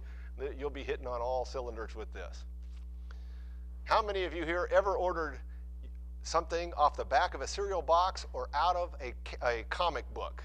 you'll 0.58 0.70
be 0.70 0.82
hitting 0.82 1.06
on 1.06 1.20
all 1.20 1.44
cylinders 1.44 1.94
with 1.94 2.12
this. 2.12 2.44
How 3.84 4.02
many 4.02 4.24
of 4.24 4.34
you 4.34 4.44
here 4.44 4.68
ever 4.72 4.96
ordered 4.96 5.38
something 6.22 6.72
off 6.76 6.96
the 6.96 7.04
back 7.04 7.34
of 7.34 7.42
a 7.42 7.46
cereal 7.46 7.82
box 7.82 8.26
or 8.32 8.48
out 8.54 8.74
of 8.74 8.94
a, 9.00 9.14
a 9.46 9.64
comic 9.70 10.12
book? 10.12 10.42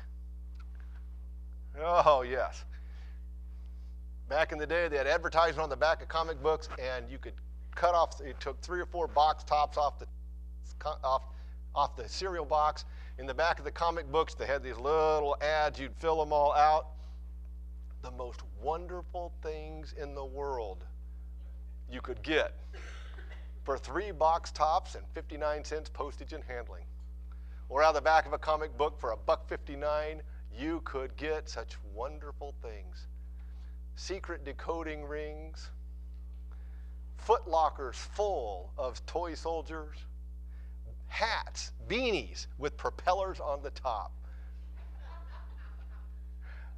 Oh, 1.81 2.21
yes. 2.21 2.63
Back 4.29 4.51
in 4.51 4.57
the 4.57 4.67
day, 4.67 4.87
they 4.87 4.97
had 4.97 5.07
advertising 5.07 5.59
on 5.59 5.69
the 5.69 5.75
back 5.75 6.01
of 6.01 6.07
comic 6.07 6.41
books, 6.41 6.69
and 6.81 7.09
you 7.09 7.17
could 7.17 7.33
cut 7.75 7.93
off, 7.93 8.21
it 8.21 8.39
took 8.39 8.61
three 8.61 8.79
or 8.79 8.85
four 8.85 9.07
box 9.07 9.43
tops 9.43 9.77
off 9.77 9.99
the, 9.99 10.07
off, 11.03 11.23
off 11.75 11.95
the 11.95 12.07
cereal 12.07 12.45
box. 12.45 12.85
In 13.19 13.25
the 13.25 13.33
back 13.33 13.59
of 13.59 13.65
the 13.65 13.71
comic 13.71 14.11
books, 14.11 14.33
they 14.33 14.45
had 14.45 14.63
these 14.63 14.77
little 14.77 15.37
ads, 15.41 15.79
you'd 15.79 15.95
fill 15.95 16.19
them 16.19 16.33
all 16.33 16.53
out. 16.53 16.87
The 18.01 18.11
most 18.11 18.41
wonderful 18.61 19.33
things 19.41 19.93
in 20.01 20.15
the 20.15 20.25
world 20.25 20.85
you 21.89 22.01
could 22.01 22.21
get 22.23 22.53
for 23.63 23.77
three 23.77 24.11
box 24.11 24.51
tops 24.51 24.95
and 24.95 25.03
59 25.13 25.63
cents 25.63 25.89
postage 25.89 26.33
and 26.33 26.43
handling. 26.43 26.83
Or 27.67 27.81
out 27.81 27.89
of 27.89 27.95
the 27.95 28.01
back 28.01 28.27
of 28.27 28.33
a 28.33 28.37
comic 28.37 28.77
book 28.77 28.99
for 28.99 29.11
a 29.11 29.17
buck 29.17 29.49
59, 29.49 30.21
you 30.55 30.81
could 30.85 31.15
get 31.17 31.49
such 31.49 31.77
wonderful 31.93 32.53
things. 32.61 33.07
Secret 33.95 34.45
decoding 34.45 35.03
rings, 35.03 35.71
foot 37.17 37.47
lockers 37.47 37.95
full 37.95 38.71
of 38.77 39.03
toy 39.07 39.33
soldiers, 39.33 39.97
hats, 41.07 41.71
beanies 41.87 42.47
with 42.57 42.77
propellers 42.77 43.39
on 43.39 43.61
the 43.61 43.71
top. 43.71 44.11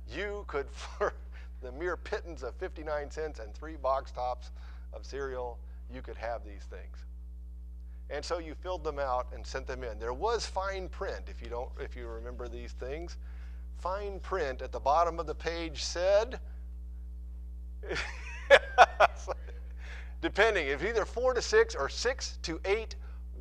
You 0.10 0.46
could, 0.48 0.70
for 0.72 1.14
the 1.62 1.72
mere 1.72 1.98
pittance 1.98 2.44
of 2.44 2.56
59 2.56 3.12
cents 3.12 3.40
and 3.40 3.54
three 3.54 3.76
box 3.76 4.12
tops 4.12 4.52
of 4.94 5.06
cereal, 5.06 5.58
you 5.94 6.02
could 6.02 6.18
have 6.18 6.44
these 6.44 6.64
things. 6.70 7.06
And 8.10 8.24
so 8.24 8.40
you 8.40 8.56
filled 8.56 8.84
them 8.84 9.00
out 9.00 9.28
and 9.34 9.46
sent 9.46 9.68
them 9.68 9.84
in. 9.84 10.00
There 10.00 10.14
was 10.14 10.46
fine 10.46 10.88
print, 10.88 11.24
if 11.28 11.42
you 11.42 11.50
don't, 11.50 11.70
if 11.80 11.96
you 11.96 12.08
remember 12.08 12.48
these 12.48 12.72
things. 12.74 13.18
Fine 13.80 14.22
print 14.22 14.62
at 14.62 14.72
the 14.72 14.80
bottom 14.80 15.20
of 15.20 15.28
the 15.28 15.36
page 15.36 15.84
said, 15.84 16.40
depending, 20.22 20.68
if 20.68 20.84
either 20.84 21.06
four 21.06 21.34
to 21.34 21.42
six 21.42 21.76
or 21.76 21.90
six 21.90 22.40
to 22.44 22.60
eight 22.66 22.96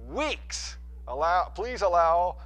weeks. 0.08 0.76
Allow, 1.08 1.52
please 1.54 1.82
allow 1.82 2.36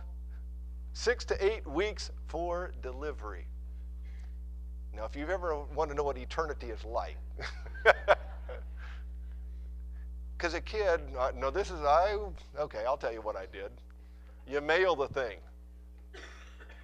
six 0.93 1.25
to 1.27 1.45
eight 1.45 1.67
weeks 1.67 2.11
for 2.27 2.73
delivery. 2.83 3.47
Now, 4.95 5.05
if 5.05 5.15
you've 5.17 5.31
ever 5.31 5.57
want 5.75 5.91
to 5.91 5.97
know 5.97 6.03
what 6.03 6.19
eternity 6.19 6.67
is 6.67 6.85
like, 6.85 7.17
because 10.37 10.55
a 10.55 10.61
kid, 10.61 11.01
uh, 11.19 11.31
no, 11.37 11.51
this 11.51 11.71
is, 11.71 11.81
I, 11.81 12.17
okay, 12.59 12.85
I'll 12.87 12.97
tell 12.97 13.13
you 13.13 13.23
what 13.23 13.37
I 13.37 13.47
did. 13.53 13.71
You 14.49 14.61
mail 14.61 14.97
the 14.97 15.09
thing, 15.09 15.39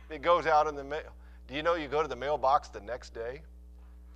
it 0.09 0.23
goes 0.23 0.47
out 0.47 0.67
in 0.67 0.77
the 0.77 0.85
mail. 0.85 1.03
Do 1.49 1.55
you 1.55 1.63
know 1.63 1.75
you 1.75 1.89
go 1.89 2.03
to 2.03 2.09
the 2.09 2.17
mailbox 2.17 2.69
the 2.69 2.81
next 2.81 3.13
day? 3.13 3.43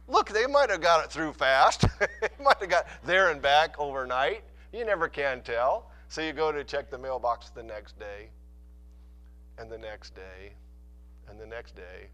Look, 0.09 0.31
they 0.31 0.46
might 0.46 0.70
have 0.70 0.81
got 0.81 1.05
it 1.05 1.11
through 1.11 1.33
fast. 1.35 1.85
they 2.01 2.29
might 2.42 2.59
have 2.61 2.68
got 2.68 2.87
there 3.05 3.31
and 3.31 3.40
back 3.40 3.79
overnight. 3.79 4.42
You 4.73 4.85
never 4.85 5.09
can 5.09 5.42
tell. 5.42 5.89
So 6.11 6.23
you 6.23 6.33
go 6.33 6.51
to 6.51 6.64
check 6.64 6.90
the 6.90 6.99
mailbox 6.99 7.51
the 7.51 7.62
next 7.62 7.96
day, 7.96 8.31
and 9.59 9.70
the 9.70 9.79
next 9.79 10.12
day, 10.16 10.55
and 11.29 11.38
the 11.38 11.46
next 11.46 11.77
day. 11.77 12.09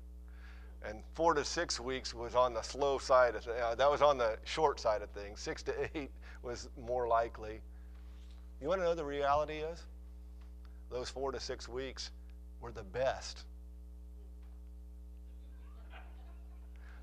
And 0.86 0.98
four 1.14 1.32
to 1.32 1.42
six 1.42 1.80
weeks 1.80 2.12
was 2.12 2.34
on 2.34 2.52
the 2.52 2.60
slow 2.60 2.98
side 2.98 3.36
of 3.36 3.48
uh, 3.48 3.74
that 3.74 3.90
was 3.90 4.02
on 4.02 4.18
the 4.18 4.36
short 4.44 4.78
side 4.78 5.00
of 5.00 5.08
things. 5.12 5.40
Six 5.40 5.62
to 5.62 5.72
eight 5.94 6.10
was 6.42 6.68
more 6.78 7.08
likely. 7.08 7.62
You 8.60 8.68
want 8.68 8.82
to 8.82 8.84
know 8.84 8.94
the 8.94 9.02
reality 9.02 9.54
is? 9.54 9.82
Those 10.90 11.08
four 11.08 11.32
to 11.32 11.40
six 11.40 11.66
weeks 11.66 12.10
were 12.60 12.72
the 12.72 12.84
best. 12.84 13.44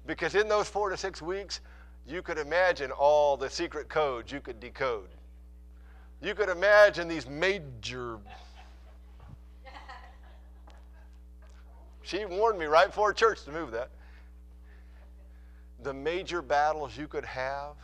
Because 0.06 0.36
in 0.36 0.48
those 0.48 0.68
four 0.68 0.92
to 0.92 0.98
six 0.98 1.24
weeks, 1.24 1.60
you 2.08 2.22
could 2.22 2.38
imagine 2.38 2.92
all 2.92 3.36
the 3.36 3.50
secret 3.50 3.90
codes 3.90 4.32
you 4.32 4.42
could 4.42 4.60
decode. 4.60 5.10
You 6.24 6.34
could 6.34 6.48
imagine 6.48 7.10
these 7.10 7.28
major. 7.28 8.18
She 12.02 12.24
warned 12.24 12.58
me 12.58 12.66
right 12.66 12.88
before 12.88 13.12
church 13.12 13.44
to 13.44 13.52
move 13.52 13.72
that. 13.72 13.90
The 15.84 15.94
major 15.94 16.42
battles 16.42 16.98
you 16.98 17.10
could 17.10 17.26
have, 17.26 17.76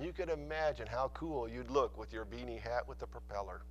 you 0.00 0.12
could 0.12 0.28
imagine 0.28 0.86
how 0.86 1.10
cool 1.12 1.48
you'd 1.48 1.70
look 1.70 1.98
with 1.98 2.12
your 2.12 2.24
beanie 2.24 2.60
hat 2.60 2.86
with 2.86 3.00
the 3.00 3.06
propeller. 3.06 3.62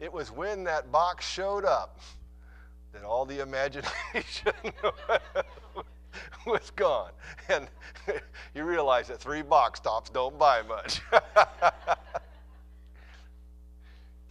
it 0.00 0.12
was 0.12 0.32
when 0.32 0.64
that 0.64 0.90
box 0.90 1.24
showed 1.24 1.64
up 1.64 2.00
that 2.92 3.04
all 3.04 3.24
the 3.24 3.40
imagination 3.40 3.92
was 6.46 6.70
gone. 6.76 7.10
And 7.48 7.68
you 8.54 8.64
realize 8.64 9.08
that 9.08 9.20
three 9.20 9.42
box 9.42 9.80
tops 9.80 10.10
don't 10.10 10.38
buy 10.38 10.62
much. 10.62 11.00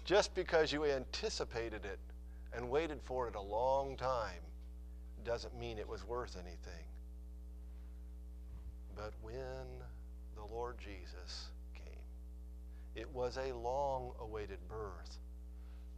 Just 0.05 0.33
because 0.35 0.71
you 0.71 0.85
anticipated 0.85 1.83
it 1.85 1.99
and 2.53 2.69
waited 2.69 3.01
for 3.01 3.27
it 3.27 3.35
a 3.35 3.41
long 3.41 3.97
time 3.97 4.41
doesn't 5.25 5.57
mean 5.59 5.77
it 5.77 5.87
was 5.87 6.07
worth 6.07 6.37
anything. 6.37 6.85
But 8.95 9.13
when 9.21 9.35
the 10.35 10.45
Lord 10.55 10.77
Jesus 10.79 11.49
came, 11.75 12.01
it 12.95 13.09
was 13.13 13.37
a 13.37 13.53
long 13.53 14.11
awaited 14.21 14.59
birth. 14.69 15.17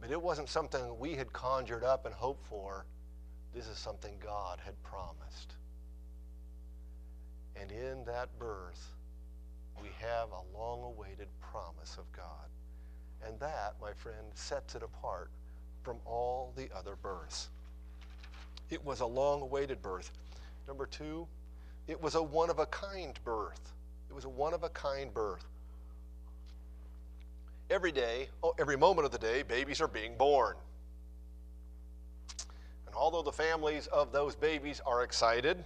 But 0.00 0.10
it 0.10 0.20
wasn't 0.20 0.48
something 0.48 0.98
we 0.98 1.14
had 1.14 1.32
conjured 1.32 1.84
up 1.84 2.06
and 2.06 2.14
hoped 2.14 2.44
for. 2.46 2.86
This 3.54 3.68
is 3.68 3.78
something 3.78 4.14
God 4.22 4.60
had 4.64 4.80
promised. 4.82 5.54
And 7.60 7.70
in 7.70 8.04
that 8.06 8.28
birth, 8.38 8.94
we 9.82 9.88
have 10.00 10.28
a 10.30 10.58
long 10.58 10.82
awaited 10.82 11.28
promise 11.40 11.96
of 11.98 12.10
God. 12.12 12.48
And 13.26 13.38
that, 13.40 13.74
my 13.80 13.92
friend, 13.92 14.26
sets 14.34 14.74
it 14.74 14.82
apart 14.82 15.30
from 15.82 15.98
all 16.06 16.52
the 16.56 16.68
other 16.74 16.96
births. 16.96 17.50
It 18.70 18.84
was 18.84 19.00
a 19.00 19.06
long 19.06 19.42
awaited 19.42 19.82
birth. 19.82 20.10
Number 20.66 20.86
two, 20.86 21.26
it 21.86 22.00
was 22.00 22.14
a 22.14 22.22
one 22.22 22.50
of 22.50 22.58
a 22.58 22.66
kind 22.66 23.18
birth. 23.24 23.72
It 24.08 24.14
was 24.14 24.24
a 24.24 24.28
one 24.28 24.54
of 24.54 24.62
a 24.62 24.68
kind 24.70 25.12
birth. 25.12 25.44
Every 27.68 27.92
day, 27.92 28.28
oh, 28.42 28.54
every 28.58 28.76
moment 28.76 29.06
of 29.06 29.12
the 29.12 29.18
day, 29.18 29.42
babies 29.42 29.80
are 29.80 29.88
being 29.88 30.16
born. 30.16 30.56
And 32.86 32.94
although 32.94 33.22
the 33.22 33.32
families 33.32 33.86
of 33.88 34.12
those 34.12 34.34
babies 34.34 34.80
are 34.86 35.02
excited, 35.02 35.62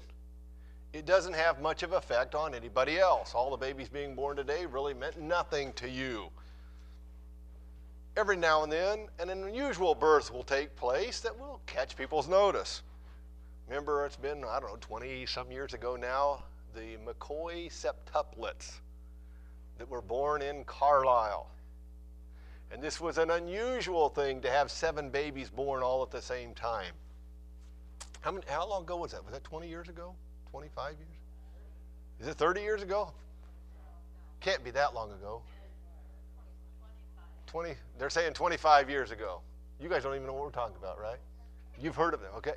it 0.95 1.05
doesn't 1.05 1.35
have 1.35 1.61
much 1.61 1.83
of 1.83 1.93
effect 1.93 2.37
on 2.37 2.55
anybody 2.55 3.01
else. 3.01 3.35
All 3.35 3.51
the 3.51 3.57
babies 3.57 3.89
being 3.89 4.15
born 4.15 4.37
today 4.37 4.65
really 4.65 4.95
meant 4.95 5.21
nothing 5.21 5.73
to 5.75 5.91
you. 5.91 6.29
Every 8.17 8.37
now 8.37 8.63
and 8.63 8.71
then, 8.71 9.09
an 9.19 9.29
unusual 9.29 9.97
birth 9.97 10.33
will 10.33 10.45
take 10.45 10.77
place 10.77 11.19
that 11.21 11.37
will 11.37 11.61
catch 11.67 11.97
people's 11.97 12.29
notice. 12.29 12.83
Remember, 13.69 14.07
it's 14.07 14.15
been, 14.15 14.45
I 14.45 14.61
don't 14.61 14.71
know, 14.71 14.79
20 14.81 15.27
some 15.27 15.51
years 15.51 15.75
ago 15.75 15.97
now, 15.97 16.45
the 16.77 16.97
McCaughey 17.05 17.73
septuplets 17.73 18.75
that 19.79 19.91
were 19.91 20.03
born 20.03 20.43
in 20.43 20.63
Carlisle. 20.63 21.51
And 22.71 22.81
this 22.81 23.01
was 23.01 23.19
an 23.19 23.33
unusual 23.33 24.11
thing 24.11 24.41
to 24.43 24.51
have 24.51 24.71
seven 24.71 25.11
babies 25.11 25.51
born 25.51 25.83
all 25.83 26.05
at 26.05 26.13
the 26.13 26.23
same 26.23 26.55
time. 26.55 26.93
How, 28.21 28.31
many, 28.31 28.45
how 28.49 28.69
long 28.69 28.83
ago 28.83 28.99
was 28.99 29.11
that? 29.11 29.25
Was 29.25 29.33
that 29.33 29.43
20 29.43 29.69
years 29.69 29.89
ago? 29.89 30.15
25 30.55 30.91
years? 31.01 31.09
Is 32.21 32.29
it 32.29 32.35
30 32.35 32.61
years 32.61 32.81
ago? 32.81 33.11
Can't 34.41 34.63
be 34.63 34.71
that 34.71 34.95
long 34.95 35.11
ago. 35.11 35.43
20, 37.49 37.75
they're 37.99 38.09
saying 38.09 38.35
25 38.35 38.89
years 38.89 39.11
ago. 39.11 39.41
You 39.81 39.89
guys 39.89 40.05
don't 40.05 40.15
even 40.15 40.29
know 40.29 40.33
what 40.33 40.45
we're 40.45 40.51
talking 40.51 40.77
about, 40.77 41.01
right? 41.01 41.19
You've 41.83 41.97
heard 41.97 42.15
of 42.15 42.21
them, 42.21 42.31
okay? 42.37 42.55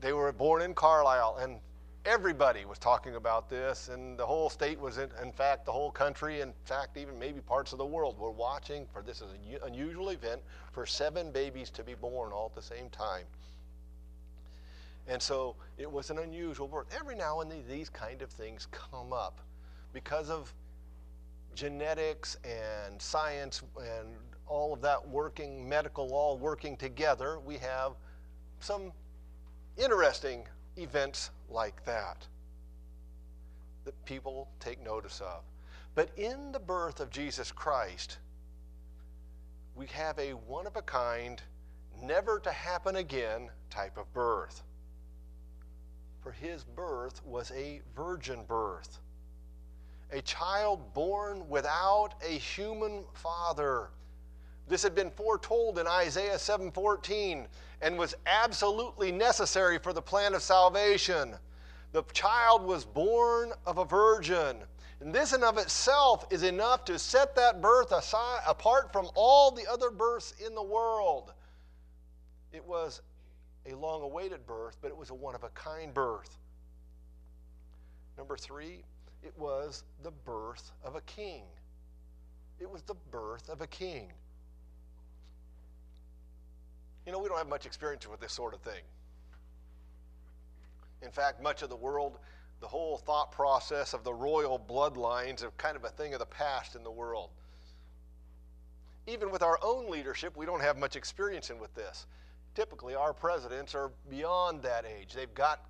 They 0.00 0.14
were 0.14 0.32
born 0.32 0.62
in 0.62 0.72
Carlisle, 0.72 1.36
and 1.42 1.60
everybody 2.06 2.64
was 2.64 2.78
talking 2.78 3.16
about 3.16 3.50
this, 3.50 3.88
and 3.88 4.18
the 4.18 4.24
whole 4.24 4.48
state 4.48 4.80
was, 4.80 4.96
in, 4.96 5.10
in 5.22 5.32
fact, 5.32 5.66
the 5.66 5.72
whole 5.72 5.90
country, 5.90 6.40
in 6.40 6.54
fact, 6.64 6.96
even 6.96 7.18
maybe 7.18 7.42
parts 7.42 7.72
of 7.72 7.78
the 7.78 7.84
world 7.84 8.18
were 8.18 8.30
watching 8.30 8.86
for 8.90 9.02
this 9.02 9.18
is 9.20 9.32
an 9.32 9.58
unusual 9.66 10.08
event 10.08 10.40
for 10.72 10.86
seven 10.86 11.30
babies 11.30 11.68
to 11.68 11.84
be 11.84 11.92
born 11.92 12.32
all 12.32 12.46
at 12.46 12.54
the 12.54 12.66
same 12.66 12.88
time. 12.88 13.26
And 15.08 15.20
so 15.20 15.56
it 15.78 15.90
was 15.90 16.10
an 16.10 16.18
unusual 16.18 16.68
birth. 16.68 16.86
Every 16.96 17.16
now 17.16 17.40
and 17.40 17.50
then 17.50 17.62
these 17.68 17.88
kind 17.88 18.22
of 18.22 18.30
things 18.30 18.68
come 18.70 19.12
up 19.12 19.40
because 19.92 20.30
of 20.30 20.52
genetics 21.54 22.36
and 22.44 23.00
science 23.00 23.62
and 23.80 24.14
all 24.46 24.72
of 24.72 24.80
that 24.82 25.08
working, 25.08 25.68
medical 25.68 26.14
all 26.14 26.38
working 26.38 26.76
together. 26.76 27.38
We 27.40 27.56
have 27.58 27.92
some 28.60 28.92
interesting 29.76 30.46
events 30.76 31.30
like 31.48 31.84
that 31.84 32.26
that 33.84 34.04
people 34.04 34.48
take 34.60 34.82
notice 34.84 35.20
of. 35.20 35.42
But 35.94 36.10
in 36.16 36.52
the 36.52 36.60
birth 36.60 37.00
of 37.00 37.10
Jesus 37.10 37.50
Christ, 37.50 38.18
we 39.74 39.86
have 39.86 40.18
a 40.18 40.32
one 40.32 40.66
of 40.66 40.76
a 40.76 40.82
kind, 40.82 41.42
never 42.02 42.38
to 42.40 42.50
happen 42.50 42.96
again 42.96 43.50
type 43.70 43.96
of 43.96 44.12
birth. 44.12 44.62
For 46.22 46.32
his 46.32 46.64
birth 46.64 47.24
was 47.24 47.50
a 47.52 47.80
virgin 47.96 48.44
birth, 48.44 48.98
a 50.10 50.20
child 50.20 50.92
born 50.92 51.48
without 51.48 52.14
a 52.22 52.30
human 52.30 53.04
father. 53.14 53.90
This 54.68 54.82
had 54.82 54.94
been 54.94 55.10
foretold 55.10 55.78
in 55.78 55.86
Isaiah 55.86 56.38
7:14 56.38 57.48
and 57.80 57.98
was 57.98 58.14
absolutely 58.26 59.10
necessary 59.10 59.78
for 59.78 59.92
the 59.92 60.02
plan 60.02 60.34
of 60.34 60.42
salvation. 60.42 61.38
The 61.92 62.02
child 62.12 62.62
was 62.62 62.84
born 62.84 63.52
of 63.66 63.78
a 63.78 63.84
virgin. 63.84 64.64
And 65.00 65.14
this 65.14 65.32
in 65.32 65.42
of 65.42 65.56
itself 65.56 66.26
is 66.30 66.42
enough 66.42 66.84
to 66.84 66.98
set 66.98 67.34
that 67.36 67.62
birth 67.62 67.90
aside, 67.90 68.42
apart 68.46 68.92
from 68.92 69.08
all 69.14 69.50
the 69.50 69.66
other 69.66 69.90
births 69.90 70.32
in 70.32 70.54
the 70.54 70.62
world. 70.62 71.32
It 72.52 72.64
was 72.64 73.00
a 73.66 73.74
long 73.74 74.02
awaited 74.02 74.46
birth, 74.46 74.76
but 74.80 74.88
it 74.88 74.96
was 74.96 75.10
a 75.10 75.14
one 75.14 75.34
of 75.34 75.44
a 75.44 75.50
kind 75.50 75.92
birth. 75.92 76.38
Number 78.16 78.36
three, 78.36 78.82
it 79.22 79.32
was 79.38 79.84
the 80.02 80.10
birth 80.10 80.72
of 80.84 80.96
a 80.96 81.00
king. 81.02 81.42
It 82.58 82.70
was 82.70 82.82
the 82.82 82.94
birth 83.10 83.48
of 83.48 83.60
a 83.60 83.66
king. 83.66 84.12
You 87.06 87.12
know, 87.12 87.18
we 87.18 87.28
don't 87.28 87.38
have 87.38 87.48
much 87.48 87.66
experience 87.66 88.06
with 88.08 88.20
this 88.20 88.32
sort 88.32 88.54
of 88.54 88.60
thing. 88.60 88.82
In 91.02 91.10
fact, 91.10 91.42
much 91.42 91.62
of 91.62 91.70
the 91.70 91.76
world, 91.76 92.18
the 92.60 92.68
whole 92.68 92.98
thought 92.98 93.32
process 93.32 93.94
of 93.94 94.04
the 94.04 94.12
royal 94.12 94.58
bloodlines 94.58 95.42
are 95.42 95.50
kind 95.52 95.76
of 95.76 95.84
a 95.84 95.88
thing 95.88 96.12
of 96.12 96.18
the 96.20 96.26
past 96.26 96.76
in 96.76 96.84
the 96.84 96.90
world. 96.90 97.30
Even 99.06 99.30
with 99.30 99.42
our 99.42 99.58
own 99.62 99.90
leadership, 99.90 100.36
we 100.36 100.44
don't 100.44 100.60
have 100.60 100.76
much 100.76 100.94
experience 100.94 101.48
in 101.48 101.58
with 101.58 101.74
this. 101.74 102.06
Typically, 102.54 102.94
our 102.94 103.12
presidents 103.12 103.74
are 103.74 103.92
beyond 104.08 104.62
that 104.62 104.84
age. 104.84 105.14
They've 105.14 105.32
got 105.34 105.64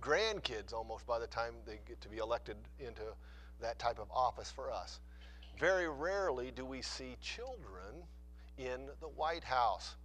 grandkids 0.00 0.72
almost 0.72 1.06
by 1.06 1.18
the 1.18 1.26
time 1.26 1.54
they 1.66 1.80
get 1.86 2.00
to 2.02 2.08
be 2.08 2.18
elected 2.18 2.56
into 2.78 3.02
that 3.60 3.78
type 3.78 3.98
of 3.98 4.10
office 4.10 4.50
for 4.50 4.70
us. 4.70 5.00
Very 5.58 5.88
rarely 5.88 6.50
do 6.50 6.64
we 6.64 6.82
see 6.82 7.16
children 7.20 8.02
in 8.58 8.88
the 9.00 9.08
White 9.08 9.44
House. 9.44 9.96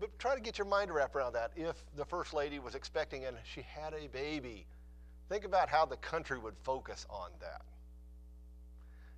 But 0.00 0.16
try 0.18 0.34
to 0.34 0.40
get 0.40 0.58
your 0.58 0.66
mind 0.66 0.92
wrapped 0.92 1.16
around 1.16 1.32
that. 1.34 1.50
If 1.56 1.76
the 1.96 2.04
First 2.04 2.32
Lady 2.32 2.58
was 2.58 2.74
expecting 2.74 3.24
and 3.24 3.36
she 3.44 3.62
had 3.62 3.94
a 3.94 4.08
baby, 4.08 4.66
think 5.28 5.44
about 5.44 5.68
how 5.68 5.84
the 5.84 5.96
country 5.96 6.38
would 6.38 6.56
focus 6.62 7.04
on 7.10 7.30
that. 7.40 7.62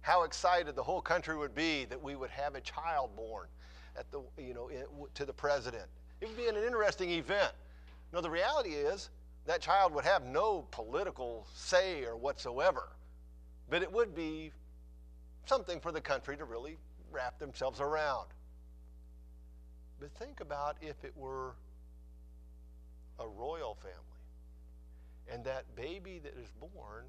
How 0.01 0.25
excited 0.25 0.75
the 0.75 0.83
whole 0.83 1.03
country 1.03 1.37
would 1.37 1.55
be 1.55 1.85
that 1.85 2.03
we 2.03 2.17
would 2.17 2.31
have 2.31 2.55
a 2.55 2.61
child 2.61 3.15
born 3.15 3.47
at 3.99 4.11
the, 4.11 4.21
you 4.39 4.55
know, 4.55 4.71
to 5.15 5.25
the 5.25 5.33
president. 5.33 5.87
It 6.21 6.29
would 6.29 6.37
be 6.37 6.49
an 6.49 6.57
interesting 6.57 7.11
event. 7.11 7.53
Now, 8.13 8.21
the 8.21 8.31
reality 8.31 8.71
is 8.71 9.11
that 9.47 9.61
child 9.61 9.95
would 9.95 10.05
have 10.05 10.25
no 10.25 10.67
political 10.71 11.47
say 11.55 12.05
or 12.05 12.17
whatsoever, 12.17 12.91
but 13.69 13.83
it 13.83 13.91
would 13.91 14.15
be 14.15 14.53
something 15.47 15.81
for 15.81 15.93
the 15.93 16.01
country 16.01 16.37
to 16.37 16.45
really 16.45 16.77
wrap 17.11 17.39
themselves 17.39 17.81
around. 17.81 18.27
But 19.99 20.13
think 20.15 20.41
about 20.41 20.77
if 20.81 21.05
it 21.05 21.13
were 21.17 21.55
a 23.19 23.27
royal 23.27 23.75
family 23.75 24.01
and 25.33 25.45
that 25.45 25.65
baby 25.77 26.21
that 26.23 26.35
is 26.37 26.49
born 26.59 27.05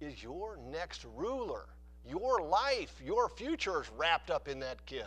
is 0.00 0.22
your 0.22 0.58
next 0.70 1.04
ruler. 1.14 1.66
Your 2.08 2.40
life, 2.42 2.94
your 3.04 3.28
future 3.28 3.82
is 3.82 3.90
wrapped 3.96 4.30
up 4.30 4.48
in 4.48 4.58
that 4.60 4.84
kid. 4.86 5.04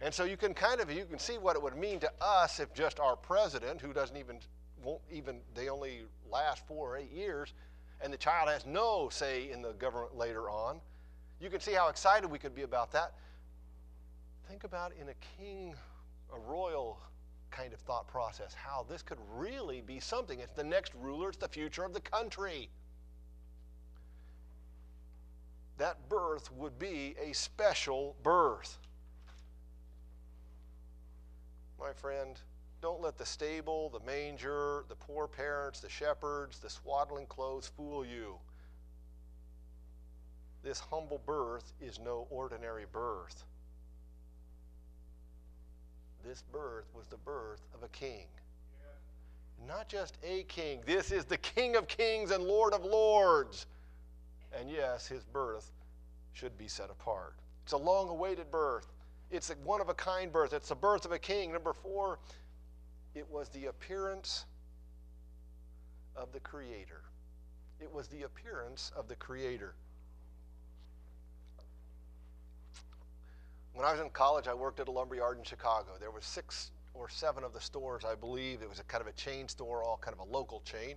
And 0.00 0.14
so 0.14 0.24
you 0.24 0.36
can 0.36 0.54
kind 0.54 0.80
of 0.80 0.90
you 0.92 1.04
can 1.04 1.18
see 1.18 1.38
what 1.38 1.56
it 1.56 1.62
would 1.62 1.76
mean 1.76 1.98
to 2.00 2.10
us 2.20 2.60
if 2.60 2.72
just 2.72 3.00
our 3.00 3.16
president, 3.16 3.80
who 3.80 3.92
doesn't 3.92 4.16
even 4.16 4.38
won't 4.82 5.00
even 5.10 5.40
they 5.54 5.68
only 5.68 6.02
last 6.30 6.66
four 6.66 6.94
or 6.94 6.96
eight 6.96 7.10
years, 7.10 7.52
and 8.00 8.12
the 8.12 8.16
child 8.16 8.48
has 8.48 8.64
no 8.64 9.08
say 9.10 9.50
in 9.50 9.60
the 9.60 9.72
government 9.72 10.16
later 10.16 10.48
on. 10.48 10.80
You 11.40 11.50
can 11.50 11.60
see 11.60 11.72
how 11.72 11.88
excited 11.88 12.30
we 12.30 12.38
could 12.38 12.54
be 12.54 12.62
about 12.62 12.92
that. 12.92 13.14
Think 14.48 14.64
about 14.64 14.92
in 15.00 15.08
a 15.08 15.14
king 15.36 15.74
a 16.32 16.38
royal 16.38 16.98
kind 17.50 17.72
of 17.72 17.80
thought 17.80 18.06
process 18.06 18.54
how 18.54 18.84
this 18.88 19.02
could 19.02 19.18
really 19.34 19.80
be 19.80 20.00
something. 20.00 20.38
It's 20.40 20.52
the 20.52 20.64
next 20.64 20.92
ruler, 20.94 21.28
it's 21.28 21.38
the 21.38 21.48
future 21.48 21.84
of 21.84 21.92
the 21.92 22.00
country. 22.00 22.68
That 25.78 26.08
birth 26.08 26.52
would 26.52 26.78
be 26.78 27.14
a 27.22 27.32
special 27.32 28.16
birth. 28.22 28.78
My 31.78 31.92
friend, 31.92 32.40
don't 32.80 33.00
let 33.00 33.18
the 33.18 33.26
stable, 33.26 33.90
the 33.90 34.00
manger, 34.00 34.84
the 34.88 34.96
poor 34.96 35.26
parents, 35.26 35.80
the 35.80 35.88
shepherds, 35.88 36.58
the 36.58 36.70
swaddling 36.70 37.26
clothes 37.26 37.70
fool 37.76 38.04
you. 38.04 38.36
This 40.62 40.80
humble 40.80 41.20
birth 41.24 41.72
is 41.80 41.98
no 41.98 42.26
ordinary 42.30 42.84
birth 42.92 43.44
this 46.28 46.42
birth 46.52 46.84
was 46.94 47.06
the 47.06 47.16
birth 47.16 47.62
of 47.74 47.82
a 47.82 47.88
king. 47.88 48.26
Not 49.66 49.88
just 49.88 50.18
a 50.22 50.42
king, 50.44 50.82
this 50.86 51.10
is 51.10 51.24
the 51.24 51.38
King 51.38 51.74
of 51.74 51.88
kings 51.88 52.30
and 52.30 52.44
Lord 52.44 52.74
of 52.74 52.84
lords. 52.84 53.66
And 54.52 54.70
yes, 54.70 55.06
his 55.06 55.24
birth 55.24 55.72
should 56.32 56.56
be 56.56 56.68
set 56.68 56.90
apart. 56.90 57.34
It's 57.64 57.72
a 57.72 57.78
long 57.78 58.08
awaited 58.08 58.50
birth. 58.50 58.86
It's 59.30 59.50
a 59.50 59.54
one 59.64 59.80
of 59.80 59.88
a 59.88 59.94
kind 59.94 60.32
birth. 60.32 60.52
It's 60.52 60.68
the 60.68 60.74
birth 60.74 61.04
of 61.04 61.12
a 61.12 61.18
king. 61.18 61.52
Number 61.52 61.72
four, 61.72 62.18
it 63.14 63.28
was 63.30 63.48
the 63.50 63.66
appearance 63.66 64.46
of 66.16 66.32
the 66.32 66.40
Creator. 66.40 67.02
It 67.80 67.92
was 67.92 68.08
the 68.08 68.22
appearance 68.22 68.90
of 68.96 69.08
the 69.08 69.16
Creator. 69.16 69.74
When 73.74 73.86
I 73.86 73.92
was 73.92 74.00
in 74.00 74.10
college, 74.10 74.48
I 74.48 74.54
worked 74.54 74.80
at 74.80 74.88
a 74.88 74.90
lumber 74.90 75.14
yard 75.14 75.38
in 75.38 75.44
Chicago. 75.44 75.92
There 76.00 76.10
were 76.10 76.20
six 76.20 76.72
or 76.94 77.08
seven 77.08 77.44
of 77.44 77.52
the 77.52 77.60
stores, 77.60 78.04
I 78.04 78.16
believe. 78.16 78.60
It 78.60 78.68
was 78.68 78.80
a 78.80 78.84
kind 78.84 79.00
of 79.00 79.06
a 79.06 79.12
chain 79.12 79.46
store, 79.46 79.84
all 79.84 79.98
kind 79.98 80.16
of 80.18 80.26
a 80.26 80.32
local 80.32 80.60
chain. 80.62 80.96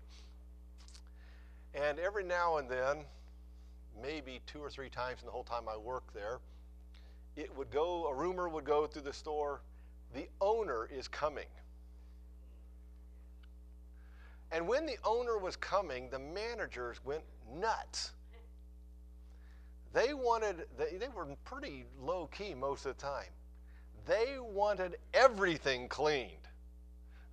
And 1.76 2.00
every 2.00 2.24
now 2.24 2.58
and 2.58 2.68
then, 2.68 3.06
maybe 4.02 4.42
two 4.48 4.60
or 4.60 4.70
three 4.70 4.90
times 4.90 5.22
in 5.22 5.28
the 5.28 5.32
whole 5.32 5.44
time 5.44 5.70
I 5.70 5.78
worked 5.78 6.14
there, 6.14 6.40
it 7.36 7.56
would 7.56 7.72
go, 7.72 8.08
a 8.08 8.14
rumor 8.14 8.50
would 8.50 8.66
go 8.66 8.88
through 8.88 9.04
the 9.04 9.14
store, 9.14 9.62
the 10.14 10.28
owner 10.40 10.90
is 10.92 11.08
coming. 11.08 11.46
And 14.52 14.68
when 14.68 14.86
the 14.86 14.98
owner 15.06 15.38
was 15.38 15.56
coming, 15.56 16.10
the 16.10 16.20
managers 16.20 17.00
went 17.06 17.24
nuts 17.54 18.12
they 19.94 20.14
wanted, 20.14 20.66
they, 20.78 21.08
were 21.14 21.28
pretty 21.44 21.86
low 22.02 22.28
key 22.28 22.54
most 22.54 22.86
of 22.86 22.96
the 22.96 23.02
time. 23.02 23.30
They 24.06 24.38
wanted 24.40 24.98
everything 25.14 25.90
cleaned. 25.90 26.32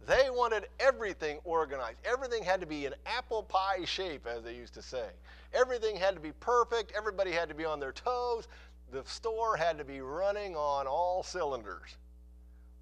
They 0.07 0.29
wanted 0.31 0.69
everything 0.81 1.39
organized. 1.45 1.99
Everything 2.05 2.43
had 2.43 2.61
to 2.61 2.67
be 2.67 2.87
in 2.87 2.95
apple 3.07 3.43
pie 3.43 3.85
shape, 3.85 4.27
as 4.27 4.43
they 4.43 4.55
used 4.55 4.75
to 4.75 4.83
say. 4.83 5.09
Everything 5.53 5.97
had 5.97 6.15
to 6.15 6.21
be 6.21 6.33
perfect. 6.33 6.93
Everybody 6.97 7.31
had 7.31 7.49
to 7.49 7.55
be 7.55 7.65
on 7.65 7.79
their 7.79 7.93
toes. 7.93 8.49
The 8.91 9.05
store 9.05 9.57
had 9.57 9.79
to 9.79 9.85
be 9.85 10.01
running 10.01 10.57
on 10.57 10.87
all 10.87 11.23
cylinders. 11.23 11.97